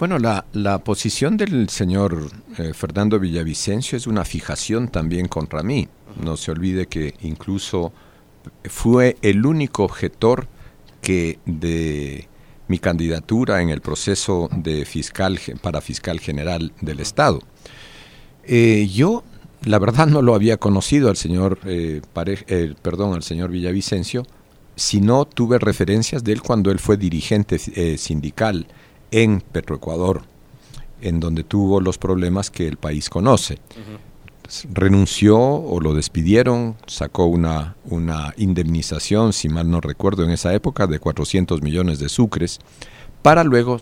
Bueno, 0.00 0.18
la, 0.18 0.46
la 0.54 0.78
posición 0.78 1.36
del 1.36 1.68
señor 1.68 2.30
Fernando 2.72 3.20
Villavicencio 3.20 3.98
es 3.98 4.06
una 4.06 4.24
fijación 4.24 4.88
también 4.88 5.28
contra 5.28 5.62
mí. 5.62 5.88
No 6.18 6.38
se 6.38 6.50
olvide 6.50 6.86
que 6.86 7.12
incluso 7.20 7.92
fue 8.64 9.18
el 9.20 9.44
único 9.44 9.84
objetor 9.84 10.48
que 11.02 11.38
de 11.44 12.26
mi 12.66 12.78
candidatura 12.78 13.60
en 13.60 13.68
el 13.68 13.82
proceso 13.82 14.48
de 14.56 14.86
fiscal 14.86 15.38
para 15.60 15.82
fiscal 15.82 16.18
general 16.18 16.72
del 16.80 17.00
Estado. 17.00 17.40
Eh, 18.44 18.88
yo, 18.90 19.22
la 19.66 19.78
verdad, 19.78 20.06
no 20.06 20.22
lo 20.22 20.34
había 20.34 20.56
conocido 20.56 21.10
al 21.10 21.18
señor, 21.18 21.58
eh, 21.66 22.00
eh, 22.24 22.74
perdón, 22.80 23.12
al 23.12 23.22
señor 23.22 23.50
Villavicencio, 23.50 24.26
sino 24.76 25.26
tuve 25.26 25.58
referencias 25.58 26.24
de 26.24 26.32
él 26.32 26.40
cuando 26.40 26.70
él 26.70 26.78
fue 26.78 26.96
dirigente 26.96 27.58
sindical 27.98 28.66
en 29.10 29.40
Petroecuador, 29.40 30.22
en 31.00 31.20
donde 31.20 31.44
tuvo 31.44 31.80
los 31.80 31.98
problemas 31.98 32.50
que 32.50 32.66
el 32.66 32.76
país 32.76 33.08
conoce 33.08 33.58
renunció 34.72 35.38
o 35.38 35.80
lo 35.80 35.94
despidieron, 35.94 36.76
sacó 36.86 37.26
una, 37.26 37.76
una 37.84 38.34
indemnización, 38.36 39.32
si 39.32 39.48
mal 39.48 39.70
no 39.70 39.80
recuerdo, 39.80 40.24
en 40.24 40.30
esa 40.30 40.52
época 40.54 40.86
de 40.86 40.98
400 40.98 41.62
millones 41.62 41.98
de 41.98 42.08
sucres, 42.08 42.58
para 43.22 43.44
luego 43.44 43.80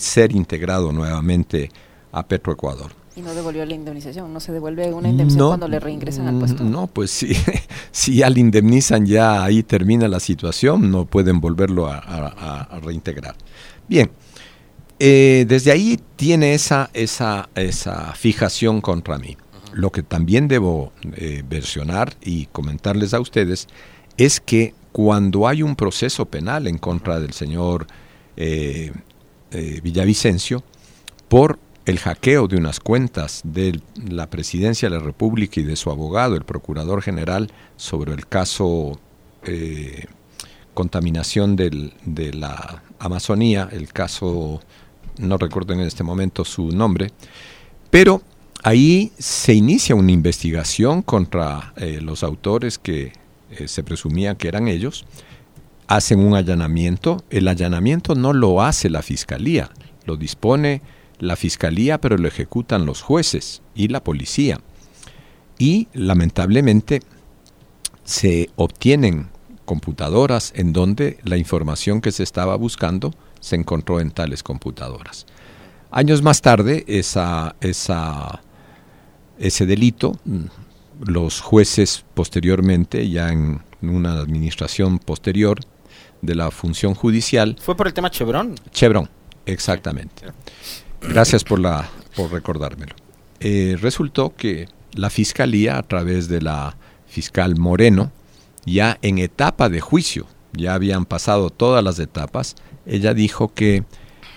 ser 0.00 0.32
integrado 0.32 0.92
nuevamente 0.92 1.70
a 2.12 2.26
Petroecuador. 2.26 2.92
Y 3.14 3.20
no 3.20 3.34
devolvió 3.34 3.66
la 3.66 3.74
indemnización, 3.74 4.32
no 4.32 4.40
se 4.40 4.52
devuelve 4.52 4.92
una 4.92 5.08
indemnización 5.08 5.48
cuando 5.48 5.68
le 5.68 5.80
reingresan 5.80 6.28
al 6.28 6.38
puesto. 6.38 6.64
No, 6.64 6.86
pues 6.86 7.10
sí, 7.10 7.32
si 7.90 8.16
ya 8.16 8.30
le 8.30 8.40
indemnizan, 8.40 9.04
ya 9.04 9.44
ahí 9.44 9.62
termina 9.62 10.08
la 10.08 10.20
situación, 10.20 10.90
no 10.90 11.04
pueden 11.04 11.40
volverlo 11.40 11.88
a, 11.88 12.80
reintegrar. 12.82 13.34
Bien, 13.88 14.10
eh, 15.04 15.46
desde 15.48 15.72
ahí 15.72 15.98
tiene 16.14 16.54
esa, 16.54 16.88
esa, 16.94 17.48
esa 17.56 18.12
fijación 18.14 18.80
contra 18.80 19.18
mí. 19.18 19.36
Lo 19.72 19.90
que 19.90 20.04
también 20.04 20.46
debo 20.46 20.92
eh, 21.16 21.42
versionar 21.44 22.14
y 22.20 22.46
comentarles 22.46 23.12
a 23.12 23.18
ustedes 23.18 23.66
es 24.16 24.38
que 24.38 24.74
cuando 24.92 25.48
hay 25.48 25.64
un 25.64 25.74
proceso 25.74 26.26
penal 26.26 26.68
en 26.68 26.78
contra 26.78 27.18
del 27.18 27.32
señor 27.32 27.88
eh, 28.36 28.92
eh, 29.50 29.80
Villavicencio 29.82 30.62
por 31.28 31.58
el 31.84 31.98
hackeo 31.98 32.46
de 32.46 32.58
unas 32.58 32.78
cuentas 32.78 33.40
de 33.42 33.80
la 34.08 34.30
presidencia 34.30 34.88
de 34.88 34.98
la 34.98 35.02
República 35.02 35.58
y 35.58 35.64
de 35.64 35.74
su 35.74 35.90
abogado, 35.90 36.36
el 36.36 36.44
procurador 36.44 37.02
general, 37.02 37.50
sobre 37.76 38.12
el 38.12 38.28
caso 38.28 39.00
contaminación 40.74 41.56
del, 41.56 41.92
de 42.04 42.32
la 42.32 42.82
Amazonía, 42.98 43.68
el 43.72 43.92
caso, 43.92 44.60
no 45.18 45.36
recuerdo 45.36 45.74
en 45.74 45.80
este 45.80 46.02
momento 46.02 46.44
su 46.44 46.70
nombre, 46.70 47.10
pero 47.90 48.22
Ahí 48.64 49.10
se 49.18 49.54
inicia 49.54 49.96
una 49.96 50.12
investigación 50.12 51.02
contra 51.02 51.72
eh, 51.76 51.98
los 52.00 52.22
autores 52.22 52.78
que 52.78 53.12
eh, 53.50 53.66
se 53.66 53.82
presumía 53.82 54.36
que 54.36 54.46
eran 54.46 54.68
ellos, 54.68 55.04
hacen 55.88 56.20
un 56.20 56.36
allanamiento, 56.36 57.24
el 57.30 57.48
allanamiento 57.48 58.14
no 58.14 58.32
lo 58.32 58.62
hace 58.62 58.88
la 58.88 59.02
fiscalía, 59.02 59.70
lo 60.06 60.16
dispone 60.16 60.80
la 61.18 61.34
fiscalía, 61.34 62.00
pero 62.00 62.16
lo 62.16 62.28
ejecutan 62.28 62.86
los 62.86 63.02
jueces 63.02 63.62
y 63.74 63.88
la 63.88 64.04
policía. 64.04 64.60
Y 65.58 65.88
lamentablemente 65.92 67.02
se 68.04 68.48
obtienen 68.54 69.28
computadoras 69.64 70.52
en 70.54 70.72
donde 70.72 71.18
la 71.24 71.36
información 71.36 72.00
que 72.00 72.12
se 72.12 72.22
estaba 72.22 72.54
buscando 72.54 73.12
se 73.42 73.56
encontró 73.56 74.00
en 74.00 74.12
tales 74.12 74.42
computadoras. 74.42 75.26
Años 75.90 76.22
más 76.22 76.40
tarde, 76.40 76.84
esa, 76.86 77.54
esa 77.60 78.40
ese 79.38 79.66
delito. 79.66 80.18
Los 81.04 81.40
jueces 81.40 82.04
posteriormente, 82.14 83.08
ya 83.08 83.30
en 83.30 83.60
una 83.82 84.12
administración 84.12 84.98
posterior 84.98 85.58
de 86.20 86.34
la 86.34 86.50
función 86.50 86.94
judicial. 86.94 87.56
¿Fue 87.60 87.76
por 87.76 87.88
el 87.88 87.92
tema 87.94 88.10
Chevron? 88.10 88.54
Chevron, 88.70 89.08
exactamente. 89.44 90.26
Gracias 91.00 91.42
por, 91.42 91.58
la, 91.58 91.90
por 92.14 92.30
recordármelo. 92.30 92.94
Eh, 93.40 93.76
resultó 93.80 94.34
que 94.36 94.68
la 94.92 95.10
fiscalía, 95.10 95.78
a 95.78 95.82
través 95.82 96.28
de 96.28 96.40
la 96.40 96.76
fiscal 97.06 97.56
Moreno, 97.56 98.12
ya 98.64 98.98
en 99.02 99.18
etapa 99.18 99.68
de 99.68 99.80
juicio, 99.80 100.28
ya 100.52 100.74
habían 100.74 101.04
pasado 101.04 101.50
todas 101.50 101.82
las 101.82 101.98
etapas, 101.98 102.54
ella 102.86 103.14
dijo 103.14 103.52
que 103.54 103.84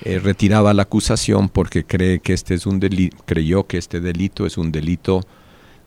eh, 0.02 0.20
retiraba 0.20 0.74
la 0.74 0.84
acusación 0.84 1.50
porque 1.50 1.86
cree 1.86 2.20
que 2.20 2.34
este 2.34 2.54
es 2.54 2.66
un 2.66 2.80
creyó 3.26 3.66
que 3.66 3.78
este 3.78 4.02
delito 4.02 4.46
es 4.46 4.58
un 4.58 4.72
delito 4.72 5.22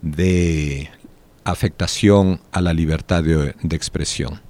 de 0.01 0.91
afectación 1.45 2.41
a 2.53 2.61
la 2.61 2.73
libertad 2.73 3.23
de, 3.23 3.55
expresión. 3.71 4.41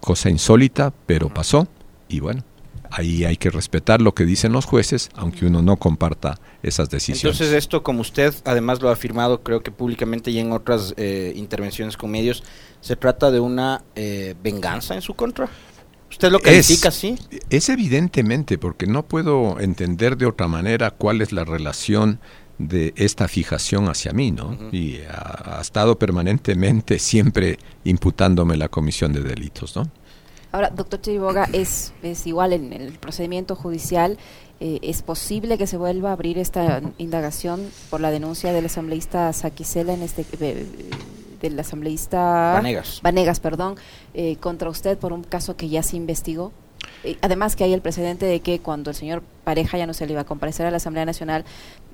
Cosa 0.00 0.30
insólita, 0.30 0.92
pero 1.06 1.28
pasó 1.28 1.68
y 2.08 2.20
bueno, 2.20 2.44
ahí 2.90 3.24
hay 3.24 3.36
que 3.36 3.50
respetar 3.50 4.00
lo 4.00 4.14
que 4.14 4.24
dicen 4.24 4.52
los 4.52 4.64
jueces, 4.64 5.10
aunque 5.14 5.46
uno 5.46 5.60
no 5.60 5.76
comparta 5.76 6.38
esas 6.62 6.88
decisiones. 6.88 7.24
Entonces 7.24 7.52
esto, 7.52 7.82
como 7.82 8.00
usted 8.00 8.32
además 8.44 8.80
lo 8.80 8.88
ha 8.88 8.92
afirmado, 8.92 9.42
creo 9.42 9.62
que 9.62 9.70
públicamente 9.70 10.30
y 10.30 10.38
en 10.38 10.52
otras 10.52 10.94
eh, 10.96 11.32
intervenciones 11.36 11.96
con 11.96 12.10
medios, 12.10 12.44
se 12.80 12.96
trata 12.96 13.30
de 13.30 13.40
una 13.40 13.82
eh, 13.96 14.34
venganza 14.42 14.94
en 14.94 15.02
su 15.02 15.14
contra. 15.14 15.48
¿Usted 16.10 16.30
lo 16.30 16.40
califica 16.40 16.88
así? 16.88 17.18
Es 17.50 17.68
evidentemente, 17.68 18.58
porque 18.58 18.86
no 18.86 19.04
puedo 19.06 19.60
entender 19.60 20.16
de 20.16 20.26
otra 20.26 20.48
manera 20.48 20.90
cuál 20.90 21.20
es 21.20 21.32
la 21.32 21.44
relación 21.44 22.20
de 22.58 22.92
esta 22.96 23.28
fijación 23.28 23.88
hacia 23.88 24.12
mí, 24.12 24.32
¿no? 24.32 24.56
Y 24.72 24.98
ha, 25.08 25.58
estado 25.60 25.98
permanentemente 25.98 26.98
siempre 26.98 27.58
imputándome 27.84 28.56
la 28.56 28.68
comisión 28.68 29.12
de 29.12 29.22
delitos, 29.22 29.76
¿no? 29.76 29.88
Ahora, 30.50 30.70
doctor 30.70 31.00
Chiriboga, 31.00 31.48
es, 31.52 31.92
es 32.02 32.26
igual 32.26 32.52
en 32.54 32.72
el 32.72 32.92
procedimiento 32.94 33.54
judicial, 33.54 34.18
eh, 34.60 34.78
¿es 34.82 35.02
posible 35.02 35.58
que 35.58 35.66
se 35.66 35.76
vuelva 35.76 36.08
a 36.08 36.12
abrir 36.14 36.38
esta 36.38 36.80
indagación 36.96 37.70
por 37.90 38.00
la 38.00 38.10
denuncia 38.10 38.52
del 38.52 38.66
asambleísta 38.66 39.32
Saquicela 39.32 39.92
en 39.92 40.02
este... 40.02 40.24
Eh, 40.40 40.66
del 41.40 41.58
asambleísta 41.58 42.52
Vanegas, 42.54 43.00
Vanegas 43.02 43.40
perdón, 43.40 43.76
eh, 44.14 44.36
contra 44.36 44.68
usted 44.68 44.98
por 44.98 45.12
un 45.12 45.24
caso 45.24 45.56
que 45.56 45.68
ya 45.68 45.82
se 45.82 45.96
investigó? 45.96 46.52
además 47.22 47.56
que 47.56 47.64
hay 47.64 47.72
el 47.72 47.80
precedente 47.80 48.26
de 48.26 48.40
que 48.40 48.60
cuando 48.60 48.90
el 48.90 48.96
señor 48.96 49.22
Pareja 49.44 49.78
ya 49.78 49.86
no 49.86 49.94
se 49.94 50.06
le 50.06 50.12
iba 50.12 50.22
a 50.22 50.24
comparecer 50.24 50.66
a 50.66 50.70
la 50.70 50.76
Asamblea 50.76 51.06
Nacional, 51.06 51.44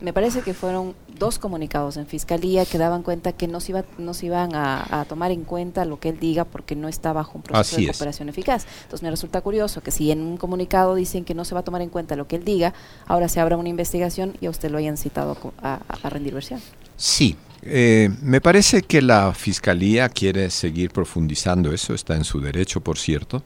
me 0.01 0.13
parece 0.13 0.41
que 0.41 0.55
fueron 0.55 0.95
dos 1.19 1.39
comunicados 1.39 1.97
en 1.97 2.07
Fiscalía 2.07 2.65
que 2.65 2.79
daban 2.79 3.03
cuenta 3.03 3.33
que 3.33 3.47
no 3.47 3.61
se, 3.61 3.73
iba, 3.73 3.85
no 3.99 4.13
se 4.13 4.27
iban 4.27 4.55
a, 4.55 5.05
tomar 5.09 5.31
en 5.31 5.45
cuenta 5.45 5.85
lo 5.85 6.01
que 6.01 6.09
él 6.09 6.19
diga 6.19 6.45
porque 6.45 6.75
no 6.75 6.89
está 6.89 7.13
bajo 7.13 7.33
un 7.37 7.43
proceso 7.43 7.81
de 7.81 7.87
cooperación 7.87 8.29
eficaz. 8.29 8.67
Entonces 8.83 9.03
me 9.03 9.11
resulta 9.11 9.41
curioso 9.41 9.83
que 9.83 9.91
si 9.91 10.11
en 10.11 10.21
un 10.21 10.37
comunicado 10.37 10.95
dicen 10.95 11.25
que 11.25 11.35
no 11.35 11.45
se 11.45 11.55
va 11.55 11.61
a 11.61 11.65
tomar 11.65 11.83
en 11.83 11.91
cuenta 11.91 12.17
lo 12.17 12.27
que 12.27 12.37
él 12.37 12.45
diga, 12.45 12.75
ahora 13.07 13.29
se 13.29 13.41
abra 13.41 13.57
una 13.57 13.69
investigación 13.69 14.37
y 14.41 14.47
a 14.47 14.51
usted 14.51 14.71
lo 14.71 14.79
hayan 14.79 14.97
citado 14.97 15.37
a, 15.63 15.81
rendir 16.09 16.35
versión. 16.35 16.61
Sí, 16.97 17.37
eh, 17.67 18.11
me 18.23 18.41
parece 18.41 18.83
que 18.83 19.01
la 19.01 19.33
Fiscalía 19.35 20.09
quiere 20.09 20.51
seguir 20.51 20.91
profundizando 20.91 21.73
eso, 21.73 21.95
está 21.95 22.15
en 22.15 22.25
su 22.25 22.41
derecho, 22.41 22.81
por 22.81 22.99
cierto, 22.99 23.43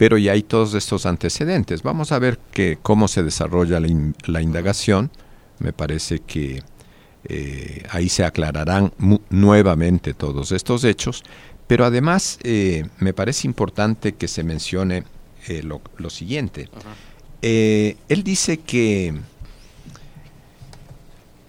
pero 0.00 0.16
ya 0.16 0.32
hay 0.32 0.42
todos 0.42 0.72
estos 0.72 1.04
antecedentes. 1.04 1.82
Vamos 1.82 2.10
a 2.10 2.18
ver 2.18 2.38
que, 2.52 2.78
cómo 2.80 3.06
se 3.06 3.22
desarrolla 3.22 3.80
la, 3.80 4.40
indagación. 4.40 5.10
Me 5.58 5.74
parece 5.74 6.20
que 6.20 6.62
eh, 7.24 7.82
ahí 7.90 8.08
se 8.08 8.24
aclararán 8.24 8.94
nuevamente 9.28 10.14
todos 10.14 10.52
estos 10.52 10.84
hechos, 10.84 11.22
pero 11.66 11.84
además 11.84 12.38
eh, 12.44 12.86
me 12.98 13.12
parece 13.12 13.46
importante 13.46 14.14
que 14.14 14.26
se 14.26 14.42
mencione 14.42 15.04
eh, 15.48 15.62
lo, 15.62 16.10
siguiente. 16.10 16.70
él 17.42 18.22
dice 18.24 18.56
que 18.60 19.14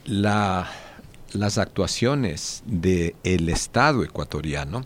la, 0.03 0.69
las 1.33 1.57
actuaciones 1.57 2.63
del 2.65 3.49
Estado 3.49 4.03
ecuatoriano 4.03 4.85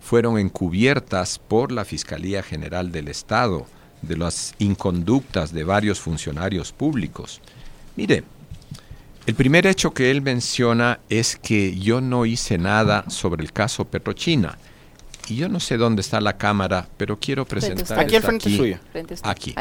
fueron 0.00 0.38
encubiertas 0.38 1.38
por 1.38 1.72
la 1.72 1.84
Fiscalía 1.84 2.42
General 2.42 2.92
del 2.92 3.08
Estado 3.08 3.66
de 4.02 4.16
las 4.16 4.54
inconductas 4.58 5.52
de 5.52 5.64
varios 5.64 6.00
funcionarios 6.00 6.72
públicos. 6.72 7.40
Mire, 7.96 8.24
el 9.26 9.34
primer 9.34 9.66
hecho 9.66 9.92
que 9.92 10.10
él 10.10 10.22
menciona 10.22 11.00
es 11.08 11.36
que 11.36 11.76
yo 11.78 12.00
no 12.00 12.24
hice 12.24 12.58
nada 12.58 13.04
sobre 13.10 13.42
el 13.42 13.52
caso 13.52 13.84
Petrochina. 13.84 14.56
Y 15.28 15.36
yo 15.36 15.48
no 15.50 15.60
sé 15.60 15.76
dónde 15.76 16.00
está 16.00 16.20
la 16.22 16.38
cámara, 16.38 16.88
pero 16.96 17.18
quiero 17.18 17.44
presentar 17.44 17.98
aquí 17.98 18.16
al 18.16 18.22
frente 18.22 18.56
suyo. 18.56 18.78
Aquí. 19.24 19.54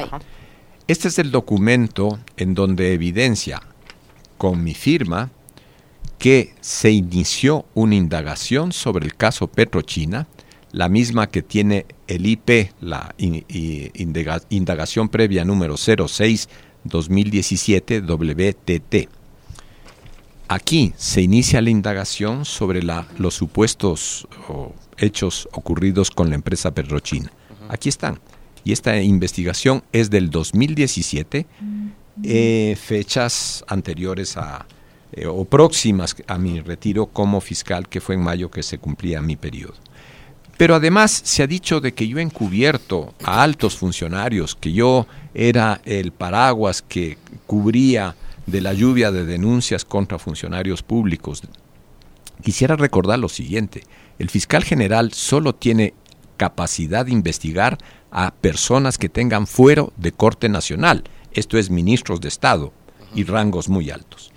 Este 0.88 1.10
es 1.10 1.19
el 1.19 1.31
documento 1.31 2.19
en 2.38 2.53
donde 2.53 2.93
evidencia 2.93 3.62
con 4.38 4.63
mi 4.63 4.73
firma 4.73 5.30
que 6.27 6.53
se 6.59 6.91
inició 6.91 7.65
una 7.73 7.95
indagación 7.95 8.73
sobre 8.73 9.05
el 9.05 9.15
caso 9.15 9.47
Petrochina 9.47 10.27
la 10.73 10.89
misma 10.89 11.27
que 11.27 11.41
tiene 11.41 11.85
el 12.05 12.25
IP, 12.25 12.73
la 12.81 13.15
indagación 14.49 15.07
previa 15.07 15.45
número 15.45 15.75
06-2017 15.75 18.05
WTT. 18.05 19.07
Aquí 20.49 20.91
se 20.97 21.21
inicia 21.21 21.61
la 21.61 21.69
indagación 21.69 22.43
sobre 22.43 22.83
la, 22.83 23.07
los 23.17 23.33
supuestos 23.33 24.27
hechos 24.97 25.47
ocurridos 25.53 26.11
con 26.11 26.27
la 26.27 26.35
empresa 26.35 26.71
Perrochina. 26.71 27.31
Aquí 27.69 27.87
están. 27.87 28.19
Y 28.65 28.73
esta 28.73 29.01
investigación 29.01 29.81
es 29.93 30.09
del 30.09 30.29
2017, 30.29 31.45
eh, 32.23 32.77
fechas 32.77 33.63
anteriores 33.69 34.35
a, 34.35 34.65
eh, 35.17 35.25
o 35.25 35.45
próximas 35.45 36.15
a 36.27 36.38
mi 36.38 36.60
retiro 36.62 37.08
como 37.08 37.41
fiscal, 37.41 37.89
que 37.89 38.01
fue 38.01 38.15
en 38.15 38.21
mayo 38.21 38.51
que 38.51 38.62
se 38.62 38.77
cumplía 38.77 39.21
mi 39.21 39.36
periodo. 39.36 39.73
Pero 40.58 40.75
además 40.75 41.12
se 41.12 41.41
ha 41.41 41.47
dicho 41.47 41.80
de 41.80 41.93
que 41.93 42.08
yo 42.08 42.19
he 42.19 42.21
encubierto 42.21 43.15
a 43.23 43.41
altos 43.41 43.77
funcionarios, 43.77 44.56
que 44.56 44.73
yo 44.73 45.08
era 45.34 45.82
el 45.86 46.12
paraguas 46.12 46.84
que 46.84 47.17
cubría 47.47 48.15
de 48.45 48.62
la 48.62 48.73
lluvia 48.73 49.12
de 49.12 49.25
denuncias 49.25 49.86
contra 49.86 50.19
funcionarios 50.19 50.84
públicos. 50.84 51.41
Quisiera 52.43 52.75
recordar 52.75 53.17
lo 53.17 53.30
siguiente, 53.30 53.84
el 54.19 54.30
fiscal 54.30 54.63
general 54.63 55.13
solo 55.13 55.53
tiene 55.56 55.95
capacidad 56.38 57.08
de 57.08 57.12
investigar 57.12 57.80
a 58.12 58.32
personas 58.32 58.99
que 58.99 59.10
tengan 59.10 59.47
fuero 59.47 59.93
de 59.97 60.12
corte 60.12 60.47
nacional, 60.47 61.03
esto 61.32 61.58
es 61.58 61.71
ministros 61.71 62.21
de 62.21 62.27
Estado 62.27 62.71
y 63.15 63.23
rangos 63.23 63.67
muy 63.67 63.89
altos. 63.89 64.32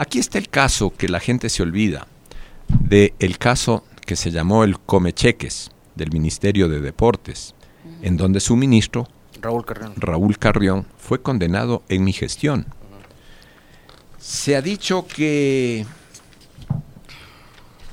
Aquí 0.00 0.18
está 0.18 0.38
el 0.38 0.48
caso 0.48 0.94
que 0.96 1.10
la 1.10 1.20
gente 1.20 1.50
se 1.50 1.62
olvida, 1.62 2.06
de 2.68 3.12
el 3.18 3.36
caso 3.36 3.84
que 4.06 4.16
se 4.16 4.30
llamó 4.30 4.64
el 4.64 4.80
Comecheques 4.80 5.72
del 5.94 6.10
Ministerio 6.10 6.70
de 6.70 6.80
Deportes, 6.80 7.54
en 8.00 8.16
donde 8.16 8.40
su 8.40 8.56
ministro, 8.56 9.06
Raúl 9.42 10.38
Carrión. 10.38 10.86
fue 10.96 11.20
condenado 11.20 11.82
en 11.90 12.02
mi 12.02 12.14
gestión. 12.14 12.64
Se 14.16 14.56
ha 14.56 14.62
dicho 14.62 15.06
que 15.06 15.84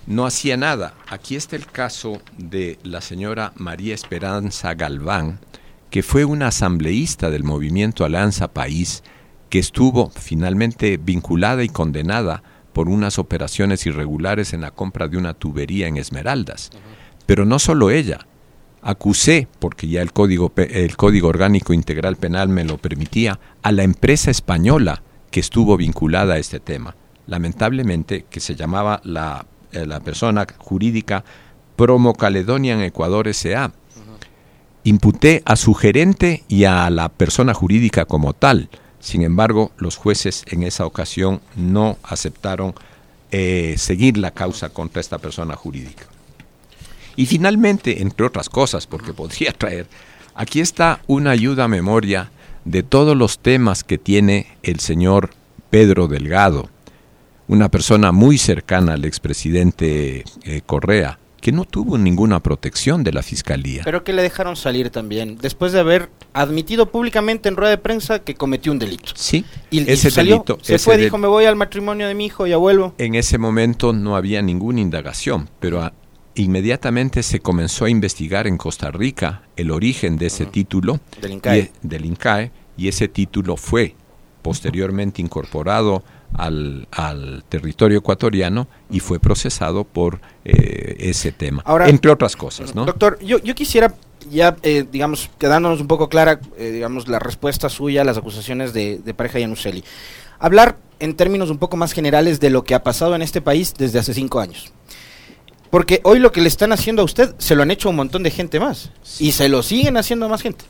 no 0.05 0.25
hacía 0.25 0.55
nada. 0.55 0.93
Aquí 1.09 1.35
está 1.35 1.57
el 1.57 1.65
caso 1.65 2.21
de 2.37 2.79
la 2.83 3.01
señora 3.01 3.51
María 3.57 3.93
Esperanza 3.93 4.75
Galván, 4.75 5.41
que 5.89 6.03
fue 6.03 6.23
una 6.23 6.47
asambleísta 6.47 7.29
del 7.29 7.43
movimiento 7.43 8.05
Alianza 8.05 8.47
País, 8.47 9.03
que 9.49 9.59
estuvo 9.59 10.09
finalmente 10.09 10.97
vinculada 10.97 11.63
y 11.63 11.69
condenada 11.69 12.43
por 12.73 12.89
unas 12.89 13.17
operaciones 13.17 13.85
irregulares 13.85 14.53
en 14.53 14.61
la 14.61 14.71
compra 14.71 15.07
de 15.07 15.17
una 15.17 15.33
tubería 15.33 15.87
en 15.87 15.97
Esmeraldas. 15.97 16.69
Pero 17.25 17.45
no 17.45 17.59
solo 17.59 17.89
ella. 17.89 18.27
Acusé, 18.81 19.47
porque 19.59 19.87
ya 19.87 20.01
el 20.01 20.13
código, 20.13 20.53
el 20.55 20.95
código 20.95 21.27
Orgánico 21.27 21.73
Integral 21.73 22.17
Penal 22.17 22.49
me 22.49 22.63
lo 22.63 22.77
permitía, 22.77 23.39
a 23.63 23.71
la 23.71 23.83
empresa 23.83 24.31
española 24.31 25.01
que 25.31 25.39
estuvo 25.39 25.75
vinculada 25.75 26.35
a 26.35 26.37
este 26.37 26.59
tema. 26.59 26.95
Lamentablemente, 27.25 28.25
que 28.29 28.39
se 28.39 28.55
llamaba 28.55 29.01
la, 29.03 29.45
eh, 29.71 29.85
la 29.85 29.99
persona 29.99 30.45
jurídica 30.57 31.25
Promo 31.75 32.13
Caledonia 32.13 32.75
en 32.75 32.81
Ecuador 32.81 33.27
S.A. 33.27 33.71
Imputé 34.83 35.41
a 35.45 35.55
su 35.55 35.73
gerente 35.73 36.43
y 36.47 36.63
a 36.63 36.89
la 36.89 37.09
persona 37.09 37.53
jurídica 37.53 38.05
como 38.05 38.33
tal 38.33 38.69
sin 38.99 39.21
embargo, 39.21 39.71
los 39.77 39.95
jueces 39.95 40.43
en 40.47 40.63
esa 40.63 40.85
ocasión 40.85 41.41
no 41.55 41.97
aceptaron 42.03 42.73
eh, 43.31 43.75
seguir 43.77 44.17
la 44.17 44.31
causa 44.31 44.69
contra 44.69 45.01
esta 45.01 45.17
persona 45.17 45.55
jurídica. 45.55 46.05
Y 47.15 47.25
finalmente, 47.25 48.01
entre 48.01 48.25
otras 48.25 48.49
cosas, 48.49 48.87
porque 48.87 49.13
podría 49.13 49.51
traer, 49.57 49.87
aquí 50.35 50.61
está 50.61 51.01
una 51.07 51.31
ayuda 51.31 51.65
a 51.65 51.67
memoria 51.67 52.31
de 52.65 52.83
todos 52.83 53.15
los 53.15 53.39
temas 53.39 53.83
que 53.83 53.97
tiene 53.97 54.57
el 54.63 54.79
señor 54.79 55.31
Pedro 55.69 56.07
Delgado, 56.07 56.69
una 57.47 57.69
persona 57.69 58.11
muy 58.11 58.37
cercana 58.37 58.93
al 58.93 59.05
expresidente 59.05 60.25
eh, 60.43 60.61
Correa, 60.65 61.17
que 61.41 61.51
no 61.51 61.65
tuvo 61.65 61.97
ninguna 61.97 62.39
protección 62.41 63.03
de 63.03 63.13
la 63.13 63.23
fiscalía. 63.23 63.81
Pero 63.83 64.03
que 64.03 64.13
le 64.13 64.21
dejaron 64.21 64.55
salir 64.55 64.89
también, 64.89 65.37
después 65.37 65.71
de 65.71 65.79
haber 65.79 66.09
admitido 66.33 66.91
públicamente 66.91 67.49
en 67.49 67.55
rueda 67.55 67.71
de 67.71 67.77
prensa 67.77 68.19
que 68.19 68.35
cometió 68.35 68.71
un 68.71 68.79
delito. 68.79 69.11
Sí, 69.15 69.45
y, 69.69 69.89
ese 69.89 70.11
salió, 70.11 70.43
se 70.61 70.79
fue, 70.79 70.97
dijo, 70.97 71.17
me 71.17 71.27
voy 71.27 71.45
al 71.45 71.55
matrimonio 71.55 72.07
de 72.07 72.15
mi 72.15 72.25
hijo, 72.25 72.47
y 72.47 72.51
ya 72.51 72.57
vuelvo. 72.57 72.93
En 72.97 73.15
ese 73.15 73.37
momento 73.37 73.93
no 73.93 74.15
había 74.15 74.41
ninguna 74.41 74.81
indagación, 74.81 75.49
pero 75.59 75.91
inmediatamente 76.35 77.23
se 77.23 77.39
comenzó 77.39 77.85
a 77.85 77.89
investigar 77.89 78.47
en 78.47 78.57
Costa 78.57 78.91
Rica 78.91 79.43
el 79.55 79.71
origen 79.71 80.17
de 80.17 80.27
ese 80.27 80.45
título 80.45 80.99
del 81.21 81.33
INCAE. 81.33 81.71
Y, 81.83 81.87
del 81.87 82.05
INCAE, 82.05 82.51
y 82.77 82.87
ese 82.87 83.07
título 83.07 83.57
fue 83.57 83.95
posteriormente 84.41 85.21
incorporado 85.21 86.03
al, 86.33 86.87
al 86.91 87.43
territorio 87.49 87.99
ecuatoriano 87.99 88.67
y 88.89 88.99
fue 88.99 89.19
procesado 89.19 89.83
por 89.83 90.21
eh, 90.45 90.95
ese 90.99 91.31
tema, 91.31 91.63
entre 91.85 92.11
otras 92.11 92.35
cosas. 92.35 92.75
¿no? 92.75 92.85
Doctor, 92.85 93.19
yo, 93.19 93.39
yo 93.39 93.55
quisiera 93.55 93.93
ya, 94.29 94.55
eh, 94.63 94.85
digamos, 94.91 95.29
quedándonos 95.37 95.79
un 95.81 95.87
poco 95.87 96.09
clara, 96.09 96.39
eh, 96.57 96.71
digamos, 96.71 97.07
la 97.07 97.19
respuesta 97.19 97.69
suya 97.69 98.01
a 98.01 98.03
las 98.03 98.17
acusaciones 98.17 98.73
de, 98.73 98.99
de 98.99 99.13
pareja 99.13 99.39
Yanuseli. 99.39 99.83
Hablar 100.39 100.77
en 100.99 101.15
términos 101.15 101.49
un 101.49 101.57
poco 101.57 101.77
más 101.77 101.93
generales 101.93 102.39
de 102.39 102.49
lo 102.49 102.63
que 102.63 102.75
ha 102.75 102.83
pasado 102.83 103.15
en 103.15 103.21
este 103.21 103.41
país 103.41 103.73
desde 103.77 103.99
hace 103.99 104.13
cinco 104.13 104.39
años. 104.39 104.71
Porque 105.69 105.99
hoy 106.03 106.19
lo 106.19 106.31
que 106.31 106.41
le 106.41 106.47
están 106.47 106.71
haciendo 106.71 107.01
a 107.01 107.05
usted 107.05 107.35
se 107.37 107.55
lo 107.55 107.63
han 107.63 107.71
hecho 107.71 107.89
un 107.89 107.97
montón 107.97 108.23
de 108.23 108.31
gente 108.31 108.59
más. 108.59 108.91
Y 109.19 109.33
se 109.33 109.49
lo 109.49 109.63
siguen 109.63 109.97
haciendo 109.97 110.25
a 110.25 110.29
más 110.29 110.41
gente. 110.41 110.65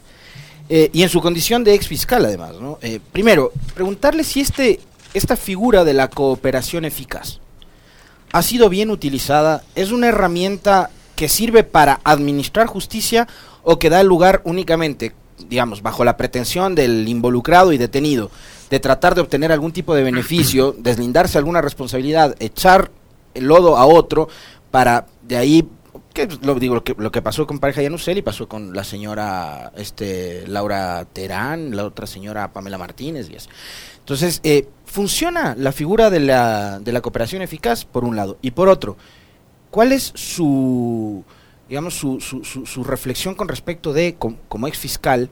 Eh, 0.70 0.90
y 0.92 1.04
en 1.04 1.10
su 1.10 1.22
condición 1.22 1.64
de 1.64 1.76
ex 1.76 1.88
fiscal, 1.88 2.26
además. 2.26 2.56
¿no? 2.60 2.80
Primero, 3.12 3.52
preguntarle 3.74 4.24
si 4.24 4.42
este, 4.42 4.80
esta 5.14 5.36
figura 5.36 5.84
de 5.84 5.94
la 5.94 6.10
cooperación 6.10 6.86
eficaz 6.86 7.40
ha 8.32 8.42
sido 8.42 8.70
bien 8.70 8.92
utilizada. 8.92 9.64
¿Es 9.76 9.92
una 9.92 10.08
herramienta 10.08 10.90
que 11.16 11.30
sirve 11.30 11.64
para 11.64 12.00
administrar 12.04 12.68
justicia 12.68 13.28
o 13.64 13.80
que 13.80 13.90
da 13.90 14.04
lugar 14.04 14.42
únicamente, 14.44 15.14
digamos, 15.50 15.82
bajo 15.82 16.06
la 16.06 16.18
pretensión 16.18 16.76
del 16.76 17.08
involucrado 17.08 17.74
y 17.74 17.78
detenido 17.78 18.32
de 18.70 18.80
tratar 18.80 19.16
de 19.16 19.22
obtener 19.22 19.52
algún 19.52 19.72
tipo 19.72 19.96
de 19.96 20.04
beneficio, 20.04 20.74
deslindarse 20.78 21.38
alguna 21.38 21.62
responsabilidad, 21.62 22.36
echar 22.40 22.92
el 23.34 23.46
lodo 23.46 23.78
a 23.78 23.86
otro 23.86 24.30
para 24.72 25.08
de 25.24 25.38
ahí 25.38 25.68
que 26.14 26.28
lo 26.42 26.56
digo 26.56 26.76
lo 26.76 26.84
que, 26.84 26.96
lo 26.98 27.12
que 27.12 27.22
pasó 27.22 27.46
con 27.46 27.60
pareja 27.60 27.84
y 27.84 28.22
pasó 28.22 28.48
con 28.48 28.74
la 28.74 28.84
señora 28.84 29.72
este 29.78 30.48
Laura 30.48 31.06
Terán, 31.06 31.76
la 31.76 31.86
otra 31.86 32.08
señora 32.08 32.52
Pamela 32.52 32.78
Martínez 32.78 33.30
y 33.30 33.36
eso. 33.36 33.50
Entonces, 34.00 34.40
eh, 34.44 34.68
funciona 34.88 35.54
la 35.56 35.72
figura 35.72 36.10
de 36.10 36.20
la, 36.20 36.80
de 36.80 36.92
la 36.92 37.02
cooperación 37.02 37.42
eficaz 37.44 37.86
por 37.86 38.04
un 38.04 38.16
lado 38.16 38.38
y 38.42 38.52
por 38.52 38.70
otro, 38.70 38.98
¿cuál 39.70 39.92
es 39.92 40.12
su 40.16 41.24
digamos 41.70 41.96
su, 41.96 42.22
su, 42.22 42.44
su, 42.44 42.84
reflexión 42.86 43.36
con 43.36 43.50
respecto 43.50 43.92
de 43.92 44.16
como, 44.16 44.68
ex 44.68 44.78
fiscal 44.80 45.30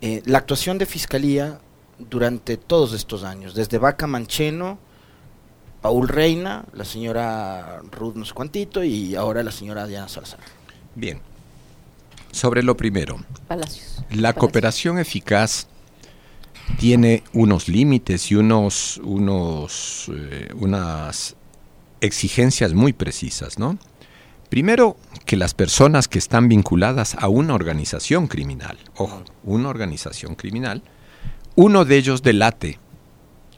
eh, 0.00 0.20
la 0.26 0.38
actuación 0.38 0.76
de 0.76 0.86
fiscalía 0.86 1.60
durante 1.98 2.56
todos 2.56 2.92
estos 2.92 3.22
años, 3.22 3.54
desde 3.54 3.78
Vaca 3.78 4.08
Mancheno, 4.08 4.78
Paul 5.80 6.08
Reina, 6.08 6.64
la 6.72 6.84
señora 6.84 7.80
Ruth 7.92 8.16
no 8.16 8.24
sé 8.24 8.34
cuantito 8.34 8.82
y 8.82 9.14
ahora 9.14 9.44
la 9.44 9.52
señora 9.52 9.86
Diana 9.86 10.08
Salazar. 10.08 10.40
Bien. 10.96 11.20
Sobre 12.32 12.62
lo 12.62 12.76
primero, 12.76 13.18
la 14.10 14.32
cooperación 14.32 14.98
eficaz 14.98 15.68
tiene 16.78 17.22
unos 17.32 17.68
límites 17.68 18.30
y 18.30 18.34
unos, 18.34 18.98
unos, 19.04 20.10
eh, 20.14 20.48
unas 20.54 21.36
exigencias 22.00 22.74
muy 22.74 22.92
precisas, 22.92 23.58
¿no? 23.58 23.78
Primero, 24.48 24.96
que 25.24 25.36
las 25.36 25.54
personas 25.54 26.08
que 26.08 26.18
están 26.18 26.48
vinculadas 26.48 27.14
a 27.18 27.28
una 27.28 27.54
organización 27.54 28.26
criminal, 28.26 28.78
ojo, 28.96 29.22
una 29.44 29.70
organización 29.70 30.34
criminal, 30.34 30.82
uno 31.54 31.84
de 31.84 31.96
ellos 31.96 32.22
delate 32.22 32.78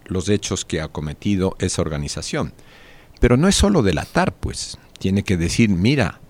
los 0.04 0.28
hechos 0.28 0.64
que 0.64 0.80
ha 0.80 0.88
cometido 0.88 1.56
esa 1.58 1.82
organización. 1.82 2.52
Pero 3.20 3.36
no 3.36 3.48
es 3.48 3.56
solo 3.56 3.82
delatar, 3.82 4.34
pues, 4.34 4.78
tiene 4.98 5.24
que 5.24 5.36
decir, 5.36 5.70
mira, 5.70 6.20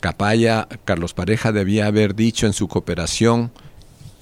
Capaya, 0.00 0.68
Carlos 0.84 1.14
Pareja 1.14 1.52
debía 1.52 1.86
haber 1.86 2.14
dicho 2.14 2.46
en 2.46 2.52
su 2.52 2.68
cooperación 2.68 3.52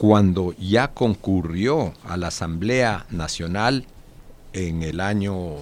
cuando 0.00 0.54
ya 0.58 0.94
concurrió 0.94 1.92
a 2.04 2.16
la 2.16 2.28
Asamblea 2.28 3.04
Nacional 3.10 3.84
en 4.54 4.82
el 4.82 4.98
año 4.98 5.56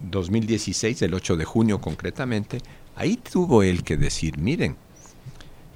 2016, 0.00 1.02
eh, 1.02 1.04
el 1.04 1.12
8 1.12 1.36
de 1.36 1.44
junio 1.44 1.78
concretamente, 1.82 2.62
ahí 2.96 3.18
tuvo 3.18 3.62
él 3.62 3.84
que 3.84 3.98
decir, 3.98 4.38
miren, 4.38 4.76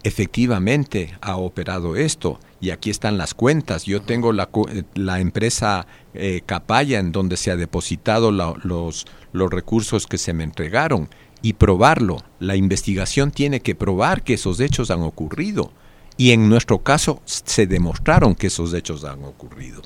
efectivamente 0.03 1.13
ha 1.21 1.37
operado 1.37 1.95
esto 1.95 2.41
y 2.59 2.71
aquí 2.71 2.89
están 2.89 3.19
las 3.19 3.35
cuentas. 3.35 3.85
Yo 3.85 4.01
tengo 4.01 4.33
la, 4.33 4.49
la 4.95 5.21
empresa 5.21 5.87
eh, 6.15 6.41
Capaya 6.47 7.01
en 7.01 7.13
donde 7.13 7.37
se 7.37 7.51
ha 7.51 7.57
depositado 7.57 8.33
los, 8.33 9.05
los 9.35 9.51
recursos 9.51 10.07
que 10.07 10.17
se 10.17 10.33
me 10.33 10.45
entregaron 10.45 11.11
y 11.43 11.53
probarlo. 11.53 12.25
La 12.41 12.57
investigación 12.57 13.31
tiene 13.31 13.61
que 13.61 13.75
probar 13.75 14.23
que 14.23 14.33
esos 14.33 14.59
hechos 14.61 14.91
han 14.91 15.03
ocurrido 15.03 15.71
y 16.17 16.31
en 16.33 16.49
nuestro 16.49 16.79
caso 16.79 17.21
se 17.25 17.67
demostraron 17.67 18.35
que 18.35 18.49
esos 18.49 18.73
hechos 18.75 19.05
han 19.05 19.25
ocurrido. 19.25 19.83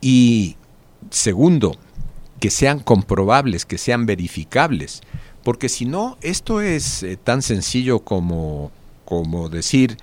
Y 0.00 0.56
segundo, 1.10 1.76
que 2.38 2.50
sean 2.50 2.80
comprobables, 2.80 3.66
que 3.66 3.78
sean 3.78 4.06
verificables, 4.06 5.02
porque 5.42 5.68
si 5.68 5.86
no, 5.86 6.18
esto 6.20 6.60
es 6.60 7.02
eh, 7.02 7.16
tan 7.16 7.42
sencillo 7.42 8.00
como 8.00 8.70
como 9.10 9.48
decir 9.48 9.96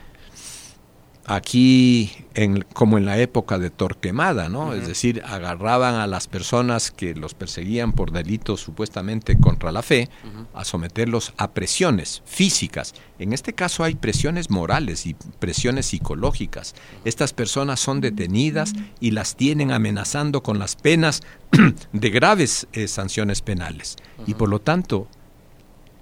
aquí 1.27 2.09
en, 2.35 2.65
como 2.73 2.97
en 2.97 3.05
la 3.05 3.19
época 3.19 3.59
de 3.59 3.69
Torquemada, 3.69 4.47
¿no? 4.47 4.73
Es 4.73 4.87
decir, 4.87 5.21
agarraban 5.25 5.95
a 5.95 6.07
las 6.07 6.27
personas 6.27 6.89
que 6.89 7.13
los 7.15 7.33
perseguían 7.33 7.91
por 7.91 8.11
delitos 8.11 8.61
supuestamente 8.61 9.37
contra 9.37 9.73
la 9.73 9.83
fe, 9.83 10.09
a 10.53 10.63
someterlos 10.63 11.33
a 11.35 11.51
presiones 11.51 12.23
físicas. 12.25 12.93
En 13.19 13.33
este 13.33 13.51
caso 13.53 13.83
hay 13.83 13.95
presiones 13.95 14.49
morales 14.49 15.05
y 15.05 15.15
presiones 15.39 15.87
psicológicas. 15.87 16.75
Estas 17.03 17.33
personas 17.33 17.81
son 17.81 17.99
detenidas 17.99 18.73
y 19.01 19.11
las 19.11 19.35
tienen 19.35 19.71
amenazando 19.71 20.41
con 20.41 20.59
las 20.59 20.77
penas 20.77 21.21
de 21.91 22.09
graves 22.09 22.67
eh, 22.71 22.87
sanciones 22.87 23.41
penales. 23.41 23.97
Y 24.25 24.35
por 24.35 24.47
lo 24.47 24.59
tanto, 24.59 25.09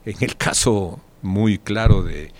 en 0.05 0.17
el 0.19 0.37
caso 0.37 0.99
muy 1.23 1.57
claro 1.57 2.03
de, 2.03 2.31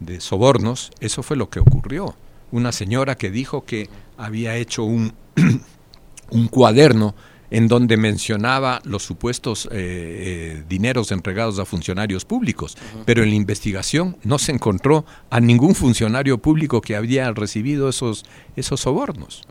de 0.00 0.20
sobornos, 0.20 0.90
eso 1.00 1.22
fue 1.22 1.38
lo 1.38 1.48
que 1.48 1.60
ocurrió. 1.60 2.14
Una 2.54 2.70
señora 2.70 3.16
que 3.16 3.32
dijo 3.32 3.64
que 3.64 3.88
había 4.16 4.54
hecho 4.54 4.84
un, 4.84 5.12
un 6.30 6.46
cuaderno 6.46 7.16
en 7.50 7.66
donde 7.66 7.96
mencionaba 7.96 8.80
los 8.84 9.02
supuestos 9.02 9.66
eh, 9.66 9.70
eh, 9.72 10.64
dineros 10.68 11.10
entregados 11.10 11.58
a 11.58 11.64
funcionarios 11.64 12.24
públicos, 12.24 12.76
pero 13.04 13.24
en 13.24 13.30
la 13.30 13.34
investigación 13.34 14.18
no 14.22 14.38
se 14.38 14.52
encontró 14.52 15.04
a 15.30 15.40
ningún 15.40 15.74
funcionario 15.74 16.38
público 16.38 16.80
que 16.80 16.94
había 16.94 17.32
recibido 17.32 17.88
esos, 17.88 18.24
esos 18.54 18.78
sobornos. 18.78 19.42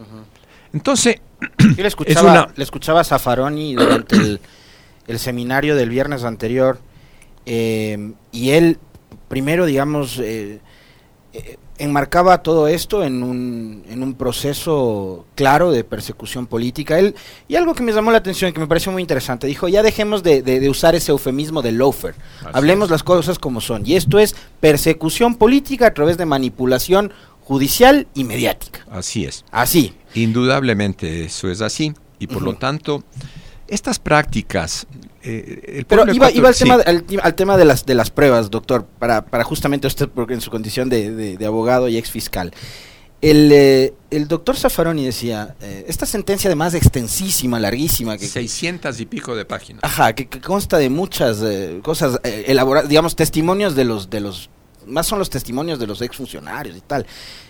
Entonces, 0.72 1.18
Yo 1.60 1.84
le 1.84 1.88
escuchaba, 1.90 2.54
le 2.56 2.64
escuchaba 2.64 3.02
a 3.02 3.04
Zaffaroni 3.04 3.76
durante 3.76 4.16
el, 5.08 5.20
seminario 5.20 5.76
del 5.76 5.90
viernes 5.90 6.24
anterior 6.24 6.80
eh, 7.46 8.14
y 8.32 8.52
él 8.52 8.80
primero, 9.28 9.66
digamos, 9.66 10.22
enmarcaba 11.78 12.44
todo 12.44 12.68
esto 12.68 13.04
en 13.04 13.24
un, 13.24 13.84
en 13.90 14.04
un 14.04 14.14
proceso 14.14 15.26
claro 15.36 15.72
de 15.72 15.84
persecución 15.84 16.46
política. 16.46 17.00
Él, 17.00 17.16
y 17.48 17.56
algo 17.56 17.74
que 17.74 17.84
me 17.84 17.92
llamó 17.92 18.12
la 18.12 18.20
atención 18.20 18.50
y 18.50 18.54
que 18.54 18.60
me 18.60 18.68
pareció 18.68 18.92
muy 18.92 19.02
interesante, 19.02 19.48
dijo, 19.48 19.68
ya 19.68 19.82
dejemos 19.84 20.24
de, 20.24 20.70
usar 20.70 20.96
ese 20.96 21.12
eufemismo 21.12 21.62
de 21.62 21.72
loafer, 21.72 22.16
hablemos 22.54 22.90
las 22.90 23.04
cosas 23.04 23.40
como 23.40 23.62
son. 23.62 23.86
Y 23.86 23.96
esto 23.96 24.20
es 24.20 24.36
persecución 24.60 25.36
política 25.36 25.88
a 25.88 25.94
través 25.94 26.18
de 26.18 26.26
manipulación 26.26 27.12
judicial 27.42 28.08
y 28.14 28.24
mediática. 28.24 28.86
Así 28.90 29.26
es. 29.26 29.44
Así. 29.52 29.94
Indudablemente 30.14 31.26
eso 31.26 31.50
es 31.50 31.62
así. 31.62 31.94
Y 32.20 32.28
por 32.28 32.42
lo 32.42 32.56
tanto, 32.56 33.04
estas 33.68 34.00
prácticas 34.00 34.88
eh, 35.24 35.86
Pero 35.88 36.12
iba, 36.14 36.28
al, 36.28 36.56
tema, 36.56 36.76
al, 36.76 37.36
tema 37.36 37.58
de 37.58 37.66
las, 37.66 37.86
de 37.86 37.96
las 37.96 38.10
pruebas, 38.10 38.52
doctor, 38.52 38.86
para, 39.00 39.26
para 39.26 39.44
justamente 39.44 39.88
usted, 39.88 40.10
porque 40.10 40.34
en 40.34 40.42
su 40.42 40.52
condición 40.52 40.90
de, 40.90 41.38
de, 41.38 41.46
abogado 41.46 41.88
y 41.88 41.98
ex 41.98 42.12
fiscal. 42.12 42.52
El, 43.22 43.52
eh, 43.54 43.94
el 44.12 44.28
doctor 44.28 44.58
Zaffaroni 44.58 45.06
decía, 45.06 45.56
eh, 45.62 45.86
esta 45.88 46.06
sentencia 46.06 46.50
además 46.50 46.74
extensísima, 46.74 47.58
larguísima. 47.58 48.18
Que, 48.18 48.28
600 48.28 49.00
y 49.00 49.06
pico 49.06 49.34
de 49.34 49.46
páginas. 49.46 49.82
Ajá, 49.84 50.14
que, 50.14 50.28
consta 50.42 50.78
de 50.78 50.90
muchas 50.90 51.42
cosas 51.82 52.20
elaboradas, 52.24 52.90
digamos, 52.90 53.16
testimonios 53.16 53.76
de 53.76 53.86
los, 53.86 54.10
de 54.10 54.20
los, 54.20 54.50
más 54.86 55.08
son 55.08 55.20
los 55.20 55.30
testimonios 55.30 55.80
de 55.80 55.88
los 55.88 56.02
exfuncionarios 56.02 56.76
y 56.76 56.82
tal. 56.82 57.06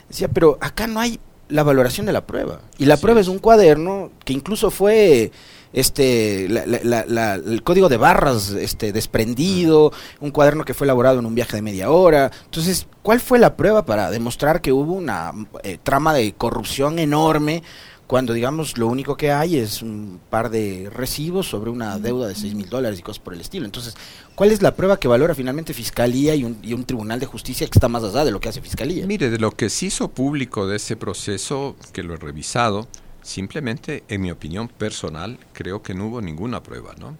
Decía, 0.07 0.27
pero 0.27 0.59
acá 0.61 0.85
no 0.85 0.99
hay 0.99 1.19
la 1.49 1.63
valoración 1.63 2.05
de 2.05 2.13
la 2.13 2.25
prueba. 2.25 2.61
Y 2.77 2.85
la 2.85 2.97
prueba 2.97 3.19
es 3.19 3.27
un 3.27 3.39
cuaderno 3.39 4.11
que 4.25 4.33
incluso 4.33 4.71
fue 4.71 5.31
este 5.73 6.45
el 6.45 7.63
código 7.63 7.89
de 7.89 7.97
barras 7.97 8.51
este 8.51 8.93
desprendido, 8.93 9.91
un 10.19 10.31
cuaderno 10.31 10.63
que 10.63 10.73
fue 10.73 10.85
elaborado 10.85 11.19
en 11.19 11.25
un 11.25 11.35
viaje 11.35 11.57
de 11.57 11.61
media 11.61 11.91
hora. 11.91 12.31
Entonces, 12.45 12.87
¿cuál 13.01 13.19
fue 13.19 13.39
la 13.39 13.57
prueba 13.57 13.85
para 13.85 14.11
demostrar 14.11 14.61
que 14.61 14.71
hubo 14.71 14.93
una 14.93 15.33
eh, 15.63 15.77
trama 15.81 16.13
de 16.13 16.33
corrupción 16.33 16.99
enorme? 16.99 17.63
Cuando, 18.05 18.33
digamos, 18.33 18.77
lo 18.77 18.87
único 18.87 19.15
que 19.17 19.31
hay 19.31 19.57
es 19.57 19.81
un 19.81 20.19
par 20.29 20.49
de 20.49 20.91
recibos 20.93 21.47
sobre 21.47 21.71
una 21.71 21.97
deuda 21.97 22.27
de 22.27 22.35
6 22.35 22.53
mil 22.53 22.69
dólares 22.69 22.99
y 22.99 23.01
cosas 23.01 23.23
por 23.23 23.33
el 23.33 23.41
estilo. 23.41 23.65
Entonces, 23.65 23.95
¿cuál 24.35 24.51
es 24.51 24.61
la 24.61 24.75
prueba 24.75 24.99
que 24.99 25.07
valora 25.07 25.33
finalmente 25.33 25.73
Fiscalía 25.73 26.35
y 26.35 26.43
un, 26.43 26.59
y 26.61 26.73
un 26.73 26.83
tribunal 26.83 27.19
de 27.19 27.25
justicia 27.25 27.65
que 27.65 27.71
está 27.75 27.87
más 27.87 28.03
allá 28.03 28.25
de 28.25 28.31
lo 28.31 28.39
que 28.39 28.49
hace 28.49 28.61
Fiscalía? 28.61 29.07
Mire, 29.07 29.29
de 29.29 29.39
lo 29.39 29.51
que 29.51 29.69
se 29.69 29.87
hizo 29.87 30.09
público 30.09 30.67
de 30.67 30.75
ese 30.75 30.95
proceso, 30.95 31.75
que 31.93 32.03
lo 32.03 32.13
he 32.13 32.17
revisado, 32.17 32.87
Simplemente, 33.23 34.03
en 34.07 34.21
mi 34.21 34.31
opinión 34.31 34.67
personal, 34.67 35.39
creo 35.53 35.81
que 35.81 35.93
no 35.93 36.07
hubo 36.07 36.21
ninguna 36.21 36.61
prueba, 36.61 36.93
¿no? 36.99 37.17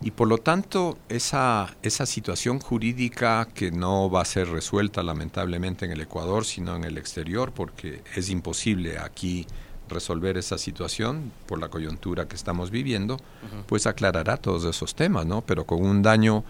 Y 0.00 0.10
por 0.12 0.28
lo 0.28 0.38
tanto, 0.38 0.98
esa, 1.08 1.76
esa 1.82 2.06
situación 2.06 2.60
jurídica 2.60 3.48
que 3.52 3.70
no 3.70 4.10
va 4.10 4.22
a 4.22 4.24
ser 4.24 4.48
resuelta 4.48 5.02
lamentablemente 5.02 5.84
en 5.84 5.92
el 5.92 6.00
Ecuador, 6.00 6.44
sino 6.44 6.76
en 6.76 6.84
el 6.84 6.98
exterior, 6.98 7.52
porque 7.52 8.02
es 8.14 8.30
imposible 8.30 8.98
aquí 8.98 9.46
resolver 9.88 10.36
esa 10.36 10.58
situación 10.58 11.32
por 11.46 11.58
la 11.58 11.68
coyuntura 11.68 12.28
que 12.28 12.36
estamos 12.36 12.70
viviendo, 12.70 13.16
pues 13.66 13.86
aclarará 13.86 14.36
todos 14.36 14.64
esos 14.64 14.94
temas, 14.94 15.26
¿no? 15.26 15.42
Pero 15.42 15.64
con 15.64 15.84
un 15.84 16.02
daño 16.02 16.44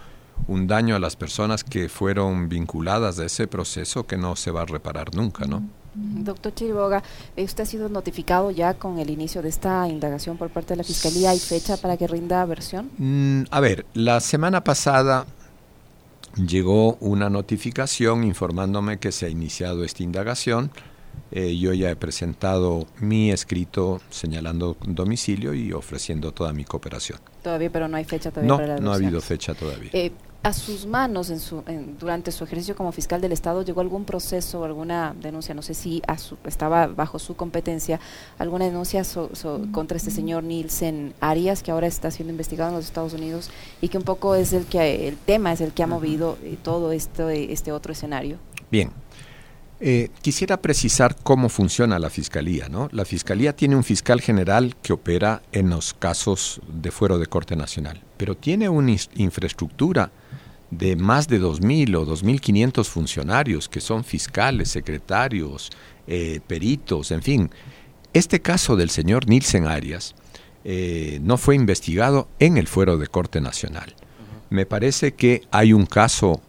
un 0.47 0.67
daño 0.67 0.95
a 0.95 0.99
las 0.99 1.15
personas 1.15 1.63
que 1.63 1.89
fueron 1.89 2.49
vinculadas 2.49 3.19
a 3.19 3.25
ese 3.25 3.47
proceso 3.47 4.07
que 4.07 4.17
no 4.17 4.35
se 4.35 4.51
va 4.51 4.61
a 4.61 4.65
reparar 4.65 5.13
nunca, 5.13 5.45
¿no? 5.45 5.63
Doctor 6.23 6.53
Chiriboga, 6.53 7.03
eh, 7.35 7.43
¿usted 7.43 7.63
ha 7.63 7.65
sido 7.65 7.89
notificado 7.89 8.51
ya 8.51 8.75
con 8.75 8.99
el 8.99 9.09
inicio 9.09 9.41
de 9.41 9.49
esta 9.49 9.87
indagación 9.87 10.37
por 10.37 10.49
parte 10.49 10.73
de 10.73 10.77
la 10.77 10.83
Fiscalía? 10.83 11.31
¿Hay 11.31 11.39
fecha 11.39 11.77
para 11.77 11.97
que 11.97 12.07
rinda 12.07 12.45
versión? 12.45 12.89
Mm, 12.97 13.43
a 13.49 13.59
ver, 13.59 13.85
la 13.93 14.19
semana 14.19 14.63
pasada 14.63 15.25
llegó 16.35 16.95
una 16.95 17.29
notificación 17.29 18.23
informándome 18.23 18.99
que 18.99 19.11
se 19.11 19.25
ha 19.25 19.29
iniciado 19.29 19.83
esta 19.83 20.03
indagación. 20.03 20.71
Eh, 21.31 21.57
yo 21.57 21.73
ya 21.73 21.91
he 21.91 21.95
presentado 21.95 22.87
mi 22.99 23.31
escrito 23.31 24.01
señalando 24.09 24.77
domicilio 24.81 25.53
y 25.53 25.73
ofreciendo 25.73 26.31
toda 26.31 26.53
mi 26.53 26.63
cooperación. 26.63 27.19
Todavía, 27.43 27.69
pero 27.69 27.87
no 27.87 27.97
hay 27.97 28.05
fecha 28.05 28.31
todavía 28.31 28.55
para 28.55 28.75
la 28.75 28.79
No 28.79 28.91
ha 28.91 28.95
habido 28.95 29.21
fecha 29.21 29.53
todavía. 29.53 29.91
Eh, 29.93 30.11
a 30.41 30.53
sus 30.53 30.85
manos 30.85 31.29
en 31.29 31.39
su, 31.39 31.63
durante 31.99 32.31
su 32.31 32.45
ejercicio 32.45 32.75
como 32.75 32.91
fiscal 32.91 33.19
del 33.19 33.33
Estado 33.33 33.61
llegó 33.61 33.81
algún 33.81 34.05
proceso 34.05 34.61
o 34.61 34.63
alguna 34.63 35.13
denuncia, 35.21 35.53
no 35.53 35.61
sé 35.61 35.73
si 35.73 36.01
estaba 36.45 36.87
bajo 36.87 37.19
su 37.19 37.35
competencia, 37.35 37.99
alguna 38.37 38.65
denuncia 38.65 39.03
contra 39.71 39.97
este 39.97 40.11
señor 40.11 40.43
Nielsen 40.43 41.13
Arias, 41.19 41.61
que 41.61 41.71
ahora 41.71 41.87
está 41.87 42.09
siendo 42.09 42.31
investigado 42.31 42.69
en 42.69 42.77
los 42.77 42.85
Estados 42.85 43.13
Unidos 43.13 43.49
y 43.81 43.89
que 43.89 43.97
un 43.97 44.05
poco 44.05 44.35
es 44.35 44.53
el 44.53 44.65
que 44.65 45.09
el 45.09 45.17
tema 45.17 45.51
es 45.51 45.59
el 45.61 45.73
que 45.73 45.83
ha 45.83 45.87
movido 45.87 46.37
eh, 46.43 46.57
todo 46.61 46.93
esto, 46.93 47.29
este 47.29 47.71
otro 47.73 47.91
escenario. 47.91 48.37
Bien. 48.71 48.91
Eh, 49.81 50.09
quisiera 50.21 50.61
precisar 50.61 51.15
cómo 51.23 51.47
funciona 51.47 51.99
la 51.99 52.09
Fiscalía. 52.09 52.67
¿no? 52.69 52.89
La 52.91 53.05
Fiscalía 53.05 53.55
tiene 53.55 53.75
un 53.75 53.83
fiscal 53.83 54.19
general 54.19 54.75
que 54.81 54.93
opera 54.93 55.41
en 55.51 55.69
los 55.69 55.93
casos 55.93 56.61
de 56.67 56.91
fuero 56.91 57.17
de 57.17 57.27
Corte 57.27 57.55
Nacional, 57.55 58.01
pero 58.17 58.35
tiene 58.35 58.67
una 58.67 58.95
infraestructura 59.15 60.11
de 60.71 60.95
más 60.95 61.27
de 61.27 61.41
2.000 61.41 61.95
o 61.95 62.05
2.500 62.05 62.85
funcionarios 62.85 63.69
que 63.69 63.81
son 63.81 64.03
fiscales, 64.03 64.69
secretarios, 64.69 65.71
eh, 66.07 66.41
peritos, 66.45 67.11
en 67.11 67.23
fin. 67.23 67.49
Este 68.13 68.41
caso 68.41 68.75
del 68.75 68.89
señor 68.89 69.27
Nielsen 69.27 69.65
Arias 69.65 70.15
eh, 70.63 71.19
no 71.23 71.37
fue 71.37 71.55
investigado 71.55 72.27
en 72.39 72.57
el 72.57 72.67
fuero 72.67 72.97
de 72.97 73.07
Corte 73.07 73.41
Nacional. 73.41 73.95
Me 74.49 74.65
parece 74.65 75.13
que 75.13 75.43
hay 75.51 75.73
un 75.73 75.85
caso 75.85 76.41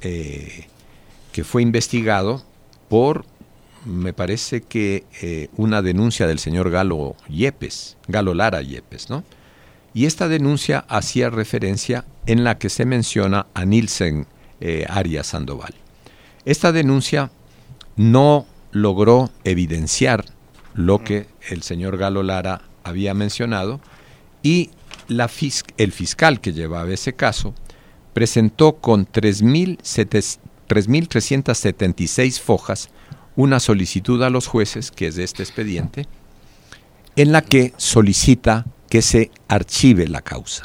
eh, 0.00 0.68
que 1.36 1.44
fue 1.44 1.60
investigado 1.60 2.42
por, 2.88 3.26
me 3.84 4.14
parece 4.14 4.62
que 4.62 5.04
una 5.58 5.82
denuncia 5.82 6.26
del 6.26 6.38
señor 6.38 6.70
Galo 6.70 7.14
Yepes, 7.28 7.98
Galo 8.08 8.32
Lara 8.32 8.62
Yepes, 8.62 9.10
¿no? 9.10 9.22
Y 9.92 10.06
esta 10.06 10.28
denuncia 10.28 10.86
hacía 10.88 11.28
referencia 11.28 12.06
en 12.24 12.42
la 12.42 12.56
que 12.56 12.70
se 12.70 12.86
menciona 12.86 13.48
a 13.52 13.66
Nielsen 13.66 14.26
eh, 14.62 14.86
Arias 14.88 15.26
Sandoval. 15.26 15.74
Esta 16.46 16.72
denuncia 16.72 17.30
no 17.96 18.46
logró 18.72 19.30
evidenciar 19.44 20.24
lo 20.72 21.04
que 21.04 21.26
el 21.50 21.62
señor 21.62 21.98
Galo 21.98 22.22
Lara 22.22 22.62
había 22.82 23.12
mencionado 23.12 23.82
y 24.42 24.70
la 25.06 25.28
el 25.76 25.92
fiscal 25.92 26.40
que 26.40 26.54
llevaba 26.54 26.90
ese 26.90 27.12
caso 27.12 27.52
presentó 28.14 28.76
con 28.76 29.04
3.376 30.66 32.40
fojas 32.40 32.90
una 33.36 33.60
solicitud 33.60 34.22
a 34.22 34.30
los 34.30 34.46
jueces, 34.46 34.90
que 34.90 35.08
es 35.08 35.16
de 35.16 35.24
este 35.24 35.42
expediente, 35.42 36.06
en 37.16 37.32
la 37.32 37.42
que 37.42 37.74
solicita 37.76 38.66
que 38.88 39.02
se 39.02 39.30
archive 39.48 40.08
la 40.08 40.22
causa. 40.22 40.64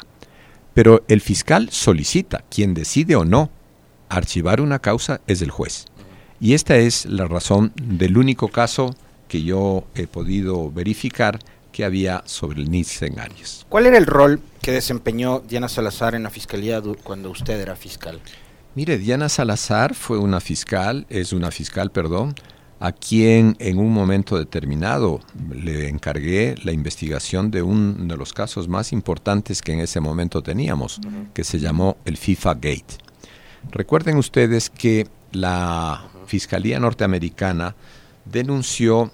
Pero 0.74 1.04
el 1.08 1.20
fiscal 1.20 1.68
solicita, 1.70 2.44
quien 2.48 2.72
decide 2.74 3.14
o 3.16 3.24
no 3.24 3.50
archivar 4.08 4.60
una 4.60 4.78
causa 4.78 5.20
es 5.26 5.42
el 5.42 5.50
juez. 5.50 5.86
Y 6.40 6.54
esta 6.54 6.76
es 6.76 7.06
la 7.06 7.26
razón 7.26 7.72
del 7.76 8.16
único 8.16 8.48
caso 8.48 8.94
que 9.28 9.42
yo 9.42 9.84
he 9.94 10.06
podido 10.06 10.70
verificar 10.70 11.38
que 11.72 11.84
había 11.84 12.22
sobre 12.26 12.60
el 12.60 12.70
Nielsen 12.70 13.18
Arias. 13.18 13.64
¿Cuál 13.68 13.86
era 13.86 13.96
el 13.96 14.06
rol 14.06 14.40
que 14.60 14.72
desempeñó 14.72 15.40
Diana 15.40 15.68
Salazar 15.68 16.14
en 16.14 16.22
la 16.22 16.30
fiscalía 16.30 16.82
cuando 17.02 17.30
usted 17.30 17.60
era 17.60 17.76
fiscal? 17.76 18.20
Mire, 18.74 18.96
Diana 18.96 19.28
Salazar 19.28 19.94
fue 19.94 20.18
una 20.18 20.40
fiscal, 20.40 21.06
es 21.10 21.34
una 21.34 21.50
fiscal, 21.50 21.90
perdón, 21.90 22.34
a 22.80 22.90
quien 22.90 23.54
en 23.60 23.78
un 23.78 23.92
momento 23.92 24.38
determinado 24.38 25.20
le 25.54 25.88
encargué 25.88 26.54
la 26.64 26.72
investigación 26.72 27.50
de 27.50 27.62
uno 27.62 27.92
de 27.92 28.16
los 28.16 28.32
casos 28.32 28.68
más 28.68 28.92
importantes 28.92 29.60
que 29.60 29.74
en 29.74 29.80
ese 29.80 30.00
momento 30.00 30.42
teníamos, 30.42 31.00
que 31.34 31.44
se 31.44 31.60
llamó 31.60 31.98
el 32.06 32.16
FIFA 32.16 32.54
Gate. 32.54 32.98
Recuerden 33.70 34.16
ustedes 34.16 34.70
que 34.70 35.06
la 35.32 36.04
Fiscalía 36.26 36.80
norteamericana 36.80 37.76
denunció 38.24 39.12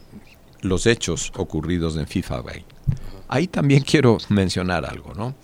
los 0.60 0.86
hechos 0.86 1.32
ocurridos 1.36 1.96
en 1.96 2.06
FIFA 2.06 2.42
Gate. 2.42 2.66
Ahí 3.26 3.48
también 3.48 3.82
quiero 3.82 4.18
mencionar 4.28 4.86
algo, 4.86 5.14
¿no? 5.14 5.34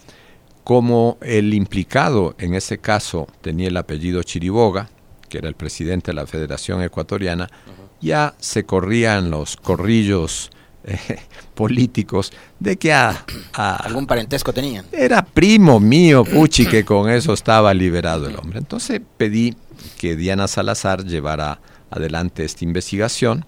Como 0.64 1.18
el 1.20 1.53
implicado 1.53 2.35
en 2.38 2.55
ese 2.55 2.79
caso 2.79 3.29
tenía 3.42 3.68
el 3.68 3.77
apellido 3.77 4.22
Chiriboga, 4.22 4.88
que 5.29 5.37
era 5.37 5.48
el 5.48 5.55
presidente 5.55 6.11
de 6.11 6.14
la 6.14 6.27
Federación 6.27 6.83
Ecuatoriana, 6.83 7.50
ya 8.00 8.35
se 8.38 8.64
corrían 8.64 9.31
los 9.31 9.57
corrillos 9.57 10.50
eh, 10.85 10.98
políticos 11.55 12.33
de 12.59 12.77
que 12.77 12.94
a, 12.94 13.24
algún 13.53 14.07
parentesco 14.07 14.55
tenían. 14.55 14.87
Era 14.90 15.22
primo 15.22 15.81
mío, 15.81 16.24
Puchi, 16.24 16.66
que 16.66 16.83
con 16.83 17.11
eso 17.11 17.35
estaba 17.35 17.74
liberado 17.74 18.27
el 18.27 18.37
hombre. 18.37 18.59
Entonces 18.59 19.03
pedí 19.18 19.55
que 19.98 20.16
Diana 20.16 20.48
Salazar 20.48 21.05
llevara 21.05 21.61
adelante 21.90 22.42
esta 22.42 22.64
investigación. 22.64 23.44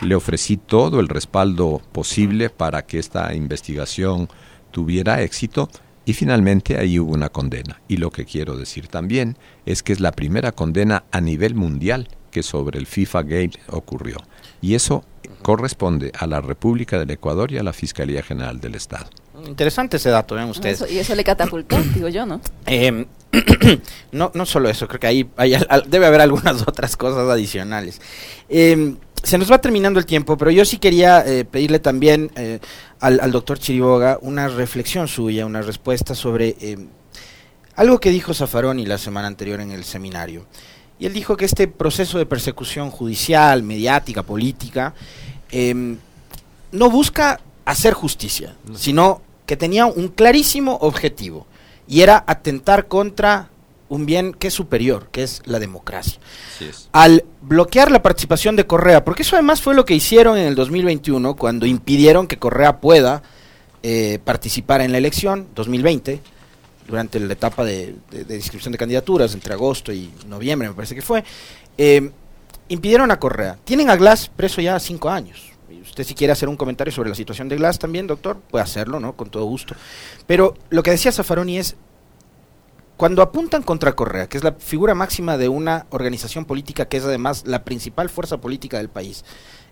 Le 0.00 0.16
ofrecí 0.16 0.56
todo 0.56 0.98
el 0.98 1.08
respaldo 1.08 1.80
posible 1.92 2.50
para 2.50 2.86
que 2.86 2.98
esta 2.98 3.32
investigación 3.34 4.28
tuviera 4.72 5.22
éxito 5.22 5.70
y 6.06 6.14
finalmente 6.14 6.78
ahí 6.78 6.98
hubo 6.98 7.12
una 7.12 7.28
condena. 7.28 7.82
Y 7.88 7.98
lo 7.98 8.10
que 8.10 8.24
quiero 8.24 8.56
decir 8.56 8.86
también 8.86 9.36
es 9.66 9.82
que 9.82 9.92
es 9.92 10.00
la 10.00 10.12
primera 10.12 10.52
condena 10.52 11.04
a 11.10 11.20
nivel 11.20 11.54
mundial 11.54 12.08
que 12.30 12.42
sobre 12.42 12.78
el 12.78 12.86
FIFA 12.86 13.22
Gate 13.22 13.60
ocurrió. 13.68 14.16
Y 14.62 14.74
eso 14.74 15.04
corresponde 15.42 16.12
a 16.18 16.26
la 16.26 16.40
República 16.40 16.98
del 16.98 17.10
Ecuador 17.10 17.50
y 17.52 17.58
a 17.58 17.62
la 17.62 17.72
Fiscalía 17.72 18.22
General 18.22 18.60
del 18.60 18.76
Estado. 18.76 19.06
Interesante 19.46 19.96
ese 19.96 20.10
dato, 20.10 20.36
ven 20.36 20.48
ustedes. 20.48 20.84
y 20.90 20.98
eso 20.98 21.14
le 21.14 21.24
catapultó, 21.24 21.76
digo 21.94 22.08
yo, 22.08 22.24
¿no? 22.24 22.40
Em, 22.66 23.04
no, 24.12 24.30
no 24.32 24.46
solo 24.46 24.68
eso, 24.68 24.86
creo 24.86 25.00
que 25.00 25.06
ahí 25.08 25.30
debe 25.88 26.06
haber 26.06 26.20
algunas 26.20 26.62
otras 26.62 26.96
cosas 26.96 27.28
adicionales. 27.28 28.00
Em, 28.48 28.96
se 29.22 29.38
nos 29.38 29.50
va 29.50 29.58
terminando 29.58 29.98
el 29.98 30.06
tiempo, 30.06 30.36
pero 30.36 30.50
yo 30.50 30.64
sí 30.64 30.78
quería 30.78 31.24
eh, 31.26 31.44
pedirle 31.44 31.78
también 31.78 32.30
eh, 32.36 32.60
al, 33.00 33.20
al, 33.20 33.32
doctor 33.32 33.58
Chiriboga 33.58 34.18
una 34.22 34.48
reflexión 34.48 35.08
suya, 35.08 35.46
una 35.46 35.62
respuesta 35.62 36.14
sobre 36.14 36.56
em, 36.60 36.88
algo 37.74 37.98
que 37.98 38.10
dijo 38.10 38.34
Zafaroni 38.34 38.86
la 38.86 38.98
semana 38.98 39.26
anterior 39.26 39.60
en 39.60 39.70
el 39.70 39.84
seminario. 39.84 40.46
Y 40.98 41.06
él 41.06 41.12
dijo 41.12 41.36
que 41.36 41.44
este 41.44 41.68
proceso 41.68 42.18
de 42.18 42.26
persecución 42.26 42.90
judicial, 42.90 43.62
mediática, 43.62 44.22
política, 44.22 44.94
em, 45.50 45.98
no 46.72 46.90
busca 46.90 47.40
hacer 47.64 47.92
justicia, 47.94 48.56
sino 48.74 49.20
que 49.44 49.56
tenía 49.56 49.86
un 49.86 50.08
clarísimo 50.08 50.78
objetivo, 50.80 51.46
y 51.86 52.00
era 52.00 52.24
atentar 52.26 52.86
contra 52.86 53.50
un 53.88 54.06
bien 54.06 54.32
que 54.32 54.48
es 54.48 54.54
superior, 54.54 55.08
que 55.10 55.22
es 55.22 55.42
la 55.44 55.58
democracia. 55.58 56.18
Al 56.92 57.24
bloquear 57.42 57.90
la 57.90 58.02
participación 58.02 58.56
de 58.56 58.66
Correa, 58.66 59.04
porque 59.04 59.22
eso 59.22 59.36
además 59.36 59.62
fue 59.62 59.74
lo 59.74 59.84
que 59.84 59.94
hicieron 59.94 60.38
en 60.38 60.46
el 60.46 60.54
2021, 60.54 61.36
cuando 61.36 61.66
impidieron 61.66 62.26
que 62.26 62.38
Correa 62.38 62.80
pueda 62.80 63.22
eh, 63.82 64.18
participar 64.24 64.80
en 64.80 64.92
la 64.92 64.98
elección 64.98 65.48
2020, 65.54 66.20
durante 66.86 67.18
la 67.20 67.32
etapa 67.32 67.64
de, 67.64 67.96
de, 68.10 68.36
inscripción 68.36 68.72
de 68.72 68.78
candidaturas, 68.78 69.34
entre 69.34 69.52
agosto 69.54 69.92
y 69.92 70.12
noviembre, 70.28 70.68
me 70.68 70.74
parece 70.74 70.94
que 70.94 71.02
fue, 71.02 71.24
eh, 71.76 72.10
impidieron 72.68 73.10
a 73.10 73.18
Correa. 73.18 73.58
Tienen 73.64 73.90
a 73.90 73.96
Glass 73.96 74.28
preso 74.34 74.60
ya 74.60 74.78
cinco 74.78 75.10
años. 75.10 75.52
usted 75.82 76.04
si 76.04 76.14
quiere 76.14 76.32
hacer 76.32 76.48
un 76.48 76.56
comentario 76.56 76.92
sobre 76.92 77.08
la 77.08 77.14
situación 77.14 77.48
de 77.48 77.56
Glass 77.56 77.78
también, 77.78 78.06
doctor, 78.06 78.38
puede 78.38 78.62
hacerlo, 78.62 79.00
¿no? 79.00 79.14
Con 79.14 79.30
todo 79.30 79.44
gusto. 79.44 79.74
Pero 80.26 80.54
lo 80.70 80.82
que 80.82 80.92
decía 80.92 81.12
Zaffaroni 81.12 81.58
es, 81.58 81.76
cuando 82.96 83.20
apuntan 83.20 83.62
contra 83.62 83.94
Correa, 83.94 84.28
que 84.28 84.38
es 84.38 84.44
la 84.44 84.52
figura 84.52 84.94
máxima 84.94 85.36
de 85.36 85.48
una 85.48 85.86
organización 85.90 86.46
política 86.46 86.86
que 86.86 86.96
es 86.96 87.04
además 87.04 87.44
la 87.46 87.62
principal 87.62 88.08
fuerza 88.08 88.38
política 88.38 88.78
del 88.78 88.88
país, 88.88 89.24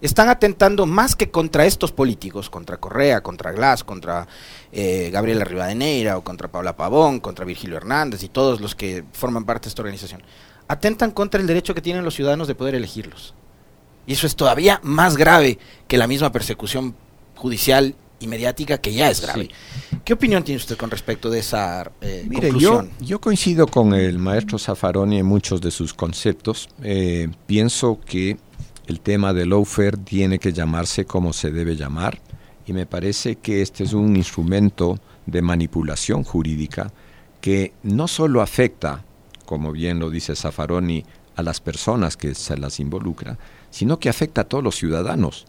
están 0.02 0.28
atentando 0.28 0.84
más 0.84 1.16
que 1.16 1.30
contra 1.30 1.64
estos 1.64 1.90
políticos, 1.90 2.50
contra 2.50 2.76
Correa, 2.76 3.22
contra 3.22 3.52
Glass, 3.52 3.82
contra 3.82 4.28
eh, 4.72 5.08
Gabriela 5.10 5.44
Rivadeneira 5.44 6.18
o 6.18 6.24
contra 6.24 6.48
Paula 6.48 6.76
Pavón, 6.76 7.20
contra 7.20 7.46
Virgilio 7.46 7.78
Hernández 7.78 8.22
y 8.22 8.28
todos 8.28 8.60
los 8.60 8.74
que 8.74 9.04
forman 9.12 9.44
parte 9.44 9.64
de 9.64 9.68
esta 9.70 9.82
organización. 9.82 10.22
Atentan 10.68 11.10
contra 11.10 11.40
el 11.40 11.46
derecho 11.46 11.74
que 11.74 11.80
tienen 11.80 12.04
los 12.04 12.14
ciudadanos 12.14 12.46
de 12.48 12.54
poder 12.54 12.74
elegirlos. 12.74 13.34
Y 14.06 14.12
eso 14.12 14.26
es 14.26 14.36
todavía 14.36 14.80
más 14.82 15.16
grave 15.16 15.58
que 15.88 15.96
la 15.96 16.06
misma 16.06 16.30
persecución 16.30 16.94
judicial 17.36 17.94
y 18.20 18.26
mediática 18.26 18.78
que 18.78 18.92
ya 18.92 19.10
es 19.10 19.20
grave. 19.20 19.48
¿Qué 20.04 20.12
opinión 20.12 20.42
tiene 20.44 20.58
usted 20.58 20.76
con 20.76 20.90
respecto 20.90 21.30
de 21.30 21.40
esa 21.40 21.90
eh, 22.00 22.24
Mire, 22.28 22.52
Yo, 22.58 22.86
yo 23.00 23.20
coincido 23.20 23.66
con 23.66 23.94
el 23.94 24.18
maestro 24.18 24.58
Zaffaroni 24.58 25.18
en 25.18 25.26
muchos 25.26 25.60
de 25.60 25.70
sus 25.70 25.94
conceptos. 25.94 26.68
Eh, 26.82 27.28
pienso 27.46 28.00
que 28.04 28.36
el 28.86 29.00
tema 29.00 29.32
del 29.32 29.50
lawfare 29.50 29.96
tiene 29.96 30.38
que 30.38 30.52
llamarse 30.52 31.04
como 31.04 31.32
se 31.32 31.50
debe 31.50 31.76
llamar 31.76 32.20
y 32.66 32.72
me 32.72 32.86
parece 32.86 33.36
que 33.36 33.62
este 33.62 33.84
es 33.84 33.92
un 33.92 34.16
instrumento 34.16 34.98
de 35.26 35.42
manipulación 35.42 36.22
jurídica 36.24 36.92
que 37.40 37.72
no 37.82 38.08
solo 38.08 38.40
afecta, 38.40 39.04
como 39.44 39.72
bien 39.72 39.98
lo 39.98 40.10
dice 40.10 40.34
Zaffaroni, 40.34 41.04
a 41.36 41.42
las 41.42 41.60
personas 41.60 42.16
que 42.16 42.34
se 42.34 42.56
las 42.56 42.80
involucra, 42.80 43.38
sino 43.70 43.98
que 43.98 44.08
afecta 44.08 44.42
a 44.42 44.44
todos 44.44 44.62
los 44.62 44.76
ciudadanos. 44.76 45.46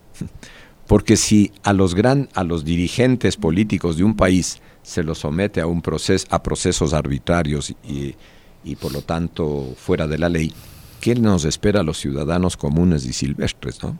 Porque 0.87 1.17
si 1.17 1.51
a 1.63 1.73
los 1.73 1.95
gran, 1.95 2.29
a 2.33 2.43
los 2.43 2.63
dirigentes 2.63 3.37
políticos 3.37 3.97
de 3.97 4.03
un 4.03 4.15
país 4.15 4.61
se 4.83 5.03
los 5.03 5.19
somete 5.19 5.61
a 5.61 5.67
un 5.67 5.81
proceso, 5.81 6.27
a 6.29 6.43
procesos 6.43 6.93
arbitrarios 6.93 7.71
y, 7.71 8.15
y 8.63 8.75
por 8.75 8.91
lo 8.93 9.01
tanto 9.01 9.73
fuera 9.77 10.07
de 10.07 10.17
la 10.17 10.29
ley, 10.29 10.53
¿qué 11.01 11.15
nos 11.15 11.45
espera 11.45 11.79
a 11.79 11.83
los 11.83 11.97
ciudadanos 11.97 12.55
comunes 12.55 13.05
y 13.05 13.13
silvestres? 13.13 13.81
¿no? 13.83 13.97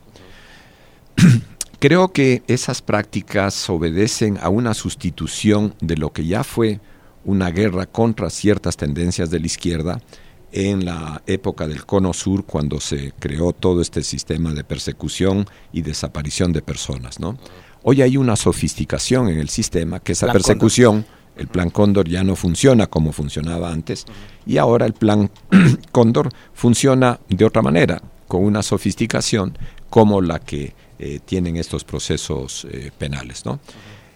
Creo 1.79 2.11
que 2.11 2.43
esas 2.47 2.81
prácticas 2.81 3.69
obedecen 3.69 4.37
a 4.41 4.49
una 4.49 4.73
sustitución 4.73 5.75
de 5.81 5.97
lo 5.97 6.13
que 6.13 6.25
ya 6.25 6.43
fue 6.43 6.79
una 7.23 7.49
guerra 7.49 7.85
contra 7.85 8.29
ciertas 8.29 8.77
tendencias 8.77 9.29
de 9.29 9.39
la 9.39 9.45
izquierda 9.47 10.01
en 10.55 10.85
la 10.85 11.21
época 11.27 11.67
del 11.67 11.85
Cono 11.85 12.13
Sur, 12.13 12.45
cuando 12.45 12.79
se 12.79 13.11
creó 13.19 13.51
todo 13.51 13.81
este 13.81 14.01
sistema 14.01 14.53
de 14.53 14.63
persecución 14.63 15.45
y 15.73 15.81
desaparición 15.81 16.53
de 16.53 16.61
personas. 16.61 17.19
¿no? 17.19 17.37
Hoy 17.83 18.01
hay 18.01 18.15
una 18.15 18.37
sofisticación 18.37 19.27
en 19.27 19.39
el 19.39 19.49
sistema 19.49 19.99
que 19.99 20.13
esa 20.13 20.31
persecución, 20.31 21.05
el 21.35 21.47
plan 21.47 21.69
Cóndor 21.69 22.07
ya 22.07 22.23
no 22.23 22.37
funciona 22.37 22.87
como 22.87 23.11
funcionaba 23.11 23.69
antes, 23.69 24.05
y 24.45 24.55
ahora 24.57 24.85
el 24.85 24.93
plan 24.93 25.29
Cóndor 25.91 26.29
funciona 26.53 27.19
de 27.27 27.43
otra 27.43 27.61
manera, 27.61 28.01
con 28.29 28.41
una 28.41 28.63
sofisticación 28.63 29.57
como 29.89 30.21
la 30.21 30.39
que 30.39 30.73
eh, 30.99 31.19
tienen 31.25 31.57
estos 31.57 31.83
procesos 31.83 32.65
eh, 32.71 32.91
penales. 32.97 33.45
¿no? 33.45 33.59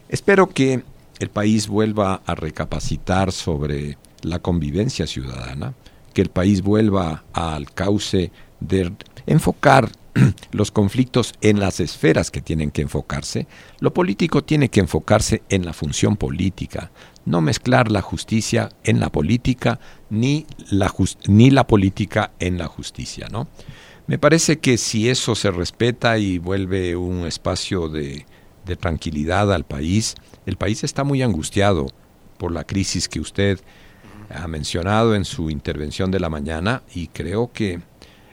Espero 0.08 0.47
que 0.47 0.84
el 1.19 1.30
país 1.30 1.67
vuelva 1.67 2.21
a 2.25 2.34
recapacitar 2.34 3.34
sobre 3.34 3.97
la 4.21 4.39
convivencia 4.39 5.06
ciudadana, 5.06 5.73
que 6.19 6.23
el 6.23 6.32
país 6.32 6.62
vuelva 6.62 7.23
al 7.32 7.71
cauce 7.71 8.34
de 8.60 8.91
enfocar 9.25 9.89
los 10.51 10.69
conflictos 10.69 11.34
en 11.39 11.62
las 11.62 11.79
esferas 11.79 12.29
que 12.29 12.41
tienen 12.41 12.71
que 12.71 12.82
enfocarse, 12.82 13.47
lo 13.79 13.93
político 13.93 14.43
tiene 14.43 14.67
que 14.67 14.82
enfocarse 14.82 15.43
en 15.47 15.63
la 15.63 15.71
función 15.71 16.17
política, 16.17 16.91
no 17.23 17.39
mezclar 17.39 17.89
la 17.89 18.01
justicia 18.01 18.67
en 18.84 18.99
la 18.99 19.10
política 19.10 19.79
ni 20.10 20.45
la, 20.71 20.93
ni 21.29 21.51
la 21.51 21.65
política 21.65 22.34
en 22.41 22.58
la 22.58 22.67
justicia, 22.67 23.29
¿no? 23.32 23.47
Me 24.05 24.17
parece 24.17 24.60
que 24.60 24.77
si 24.77 25.08
eso 25.08 25.36
se 25.36 25.51
respeta 25.51 26.17
y 26.17 26.38
vuelve 26.38 26.97
un 26.97 27.25
espacio 27.25 27.88
de, 27.88 28.25
de 28.65 28.75
tranquilidad 28.75 29.53
al 29.53 29.63
país, 29.63 30.15
el 30.45 30.58
país 30.58 30.84
está 30.84 31.05
muy 31.05 31.21
angustiado 31.21 31.88
por 32.38 32.51
la 32.51 32.65
crisis 32.65 33.08
que 33.08 33.21
usted 33.21 33.62
ha 34.29 34.47
mencionado 34.47 35.15
en 35.15 35.25
su 35.25 35.49
intervención 35.49 36.11
de 36.11 36.19
la 36.19 36.29
mañana 36.29 36.83
y 36.93 37.07
creo 37.07 37.51
que 37.51 37.79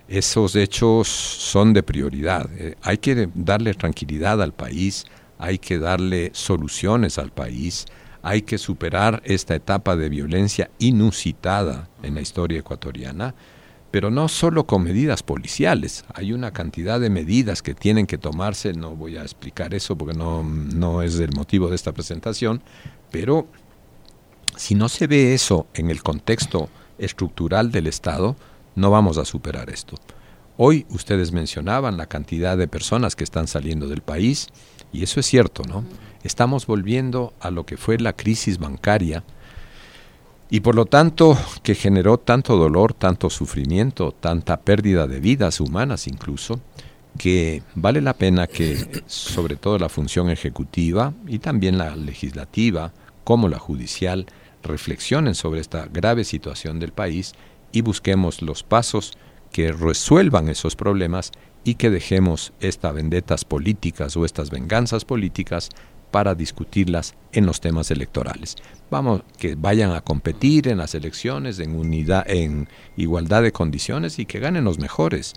esos 0.09 0.55
hechos 0.55 1.09
son 1.09 1.73
de 1.73 1.83
prioridad. 1.83 2.49
Eh, 2.59 2.77
hay 2.83 2.99
que 2.99 3.29
darle 3.35 3.75
tranquilidad 3.75 4.41
al 4.43 4.53
país, 4.53 5.05
hay 5.39 5.59
que 5.59 5.79
darle 5.79 6.31
soluciones 6.33 7.19
al 7.19 7.33
país, 7.33 7.87
hay 8.23 8.43
que 8.43 8.59
superar 8.59 9.23
esta 9.25 9.55
etapa 9.55 9.97
de 9.97 10.09
violencia 10.09 10.71
inusitada 10.79 11.89
en 12.03 12.15
la 12.15 12.21
historia 12.21 12.61
ecuatoriana, 12.61 13.35
pero 13.91 14.11
no 14.11 14.29
solo 14.29 14.67
con 14.67 14.83
medidas 14.83 15.23
policiales, 15.23 16.05
hay 16.13 16.33
una 16.33 16.53
cantidad 16.53 17.01
de 17.01 17.09
medidas 17.09 17.63
que 17.63 17.75
tienen 17.75 18.07
que 18.07 18.19
tomarse, 18.19 18.73
no 18.75 18.95
voy 18.97 19.17
a 19.17 19.23
explicar 19.23 19.75
eso 19.75 19.97
porque 19.97 20.17
no, 20.17 20.43
no 20.43 21.03
es 21.03 21.19
el 21.19 21.33
motivo 21.35 21.69
de 21.69 21.77
esta 21.77 21.93
presentación, 21.93 22.63
pero 23.11 23.47
si 24.57 24.75
no 24.75 24.89
se 24.89 25.07
ve 25.07 25.35
eso 25.35 25.67
en 25.75 25.91
el 25.91 26.03
contexto 26.03 26.69
estructural 26.99 27.71
del 27.71 27.87
Estado, 27.87 28.37
no 28.75 28.91
vamos 28.91 29.19
a 29.19 29.25
superar 29.25 29.71
esto. 29.71 29.97
Hoy 30.57 30.87
ustedes 30.91 31.33
mencionaban 31.33 31.97
la 31.97 32.07
cantidad 32.07 32.57
de 32.57 32.69
personas 32.69 33.15
que 33.15 33.25
están 33.25 33.47
saliendo 33.47 33.89
del 33.89 34.01
país, 34.01 34.49
y 34.93 35.03
eso 35.03 35.21
es 35.21 35.27
cierto, 35.27 35.63
¿no? 35.69 35.85
Estamos 36.23 36.67
volviendo 36.67 37.35
a 37.41 37.51
lo 37.51 37.67
que 37.67 37.77
fue 37.77 37.99
la 37.99 38.15
crisis 38.15 38.59
bancaria, 38.59 39.23
y 40.49 40.61
por 40.61 40.75
lo 40.75 40.87
tanto 40.87 41.37
que 41.63 41.75
generó 41.75 42.19
tanto 42.19 42.57
dolor, 42.57 42.95
tanto 42.95 43.31
sufrimiento, 43.31 44.13
tanta 44.13 44.61
pérdida 44.61 45.07
de 45.07 45.21
vidas 45.21 45.61
humanas 45.61 46.07
incluso, 46.07 46.61
que 47.19 47.63
vale 47.75 48.01
la 48.01 48.15
pena 48.15 48.47
que 48.47 49.03
sobre 49.07 49.57
todo 49.57 49.79
la 49.79 49.89
función 49.89 50.31
ejecutiva 50.31 51.15
y 51.27 51.39
también 51.39 51.79
la 51.79 51.97
legislativa 51.97 52.93
como 53.25 53.49
la 53.49 53.59
judicial 53.59 54.27
reflexionen 54.63 55.35
sobre 55.35 55.61
esta 55.61 55.87
grave 55.87 56.25
situación 56.25 56.79
del 56.79 56.93
país 56.93 57.33
y 57.73 57.83
busquemos 57.83 58.43
los 58.43 58.63
pasos 58.63 59.17
que 59.53 59.73
resuelvan 59.73 60.49
esos 60.49 60.77
problemas 60.77 61.33
y 61.65 61.75
que 61.75 61.91
dejemos 61.91 62.53
estas 62.61 62.95
vendetas 62.95 63.45
políticas 63.45 64.17
o 64.17 64.25
estas 64.25 64.51
venganzas 64.51 65.05
políticas 65.05 65.71
para 66.11 66.35
discutirlas 66.35 67.15
en 67.33 67.47
los 67.47 67.61
temas 67.61 67.91
electorales. 67.91 68.57
Vamos, 68.91 69.23
que 69.39 69.55
vayan 69.55 69.93
a 69.93 70.01
competir 70.01 70.69
en 70.69 70.79
las 70.79 70.95
elecciones 70.95 71.59
en 71.59 71.77
unidad, 71.77 72.25
en 72.29 72.69
igualdad 72.97 73.43
de 73.43 73.53
condiciones 73.53 74.19
y 74.19 74.27
que 74.27 74.39
ganen 74.39 74.65
los 74.65 74.79
mejores. 74.79 75.35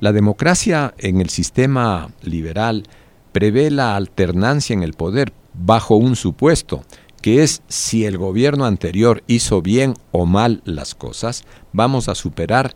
La 0.00 0.12
democracia 0.12 0.94
en 0.98 1.20
el 1.20 1.28
sistema 1.28 2.10
liberal 2.22 2.84
prevé 3.32 3.70
la 3.70 3.96
alternancia 3.96 4.74
en 4.74 4.82
el 4.82 4.94
poder 4.94 5.32
bajo 5.52 5.96
un 5.96 6.16
supuesto, 6.16 6.84
que 7.26 7.42
es 7.42 7.60
si 7.66 8.04
el 8.04 8.18
gobierno 8.18 8.66
anterior 8.66 9.24
hizo 9.26 9.60
bien 9.60 9.94
o 10.12 10.26
mal 10.26 10.62
las 10.64 10.94
cosas, 10.94 11.42
vamos 11.72 12.08
a 12.08 12.14
superar 12.14 12.72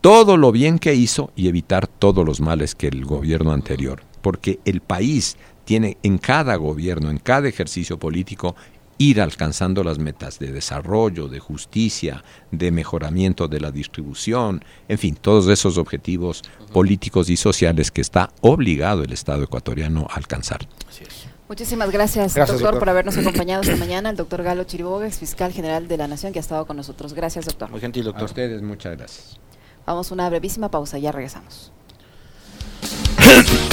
todo 0.00 0.36
lo 0.36 0.50
bien 0.50 0.80
que 0.80 0.92
hizo 0.92 1.30
y 1.36 1.46
evitar 1.46 1.86
todos 1.86 2.26
los 2.26 2.40
males 2.40 2.74
que 2.74 2.88
el 2.88 3.04
gobierno 3.04 3.52
anterior. 3.52 4.02
Porque 4.20 4.58
el 4.64 4.80
país 4.80 5.36
tiene 5.64 5.98
en 6.02 6.18
cada 6.18 6.56
gobierno, 6.56 7.10
en 7.10 7.18
cada 7.18 7.48
ejercicio 7.48 7.96
político, 7.96 8.56
ir 8.98 9.20
alcanzando 9.20 9.84
las 9.84 10.00
metas 10.00 10.40
de 10.40 10.50
desarrollo, 10.50 11.28
de 11.28 11.38
justicia, 11.38 12.24
de 12.50 12.72
mejoramiento 12.72 13.46
de 13.46 13.60
la 13.60 13.70
distribución, 13.70 14.64
en 14.88 14.98
fin, 14.98 15.14
todos 15.14 15.46
esos 15.46 15.78
objetivos 15.78 16.42
políticos 16.72 17.30
y 17.30 17.36
sociales 17.36 17.92
que 17.92 18.00
está 18.00 18.32
obligado 18.40 19.04
el 19.04 19.12
Estado 19.12 19.44
ecuatoriano 19.44 20.08
a 20.10 20.14
alcanzar. 20.14 20.66
Muchísimas 21.48 21.90
gracias, 21.90 22.34
doctor, 22.34 22.78
por 22.78 22.88
habernos 22.88 23.16
acompañado 23.18 23.62
esta 23.62 23.76
mañana. 23.76 24.10
El 24.10 24.16
doctor 24.16 24.42
Galo 24.42 24.64
Chiriboga, 24.64 25.06
ex 25.06 25.18
fiscal 25.18 25.52
general 25.52 25.88
de 25.88 25.96
la 25.96 26.08
Nación, 26.08 26.32
que 26.32 26.38
ha 26.38 26.40
estado 26.40 26.66
con 26.66 26.76
nosotros. 26.76 27.12
Gracias, 27.12 27.44
doctor. 27.44 27.70
Muy 27.70 27.80
gentil, 27.80 28.04
doctor. 28.04 28.24
Ustedes, 28.24 28.62
muchas 28.62 28.96
gracias. 28.96 29.38
Vamos 29.84 30.10
a 30.10 30.14
una 30.14 30.28
brevísima 30.28 30.70
pausa, 30.70 30.98
ya 30.98 31.12
regresamos. 31.12 31.72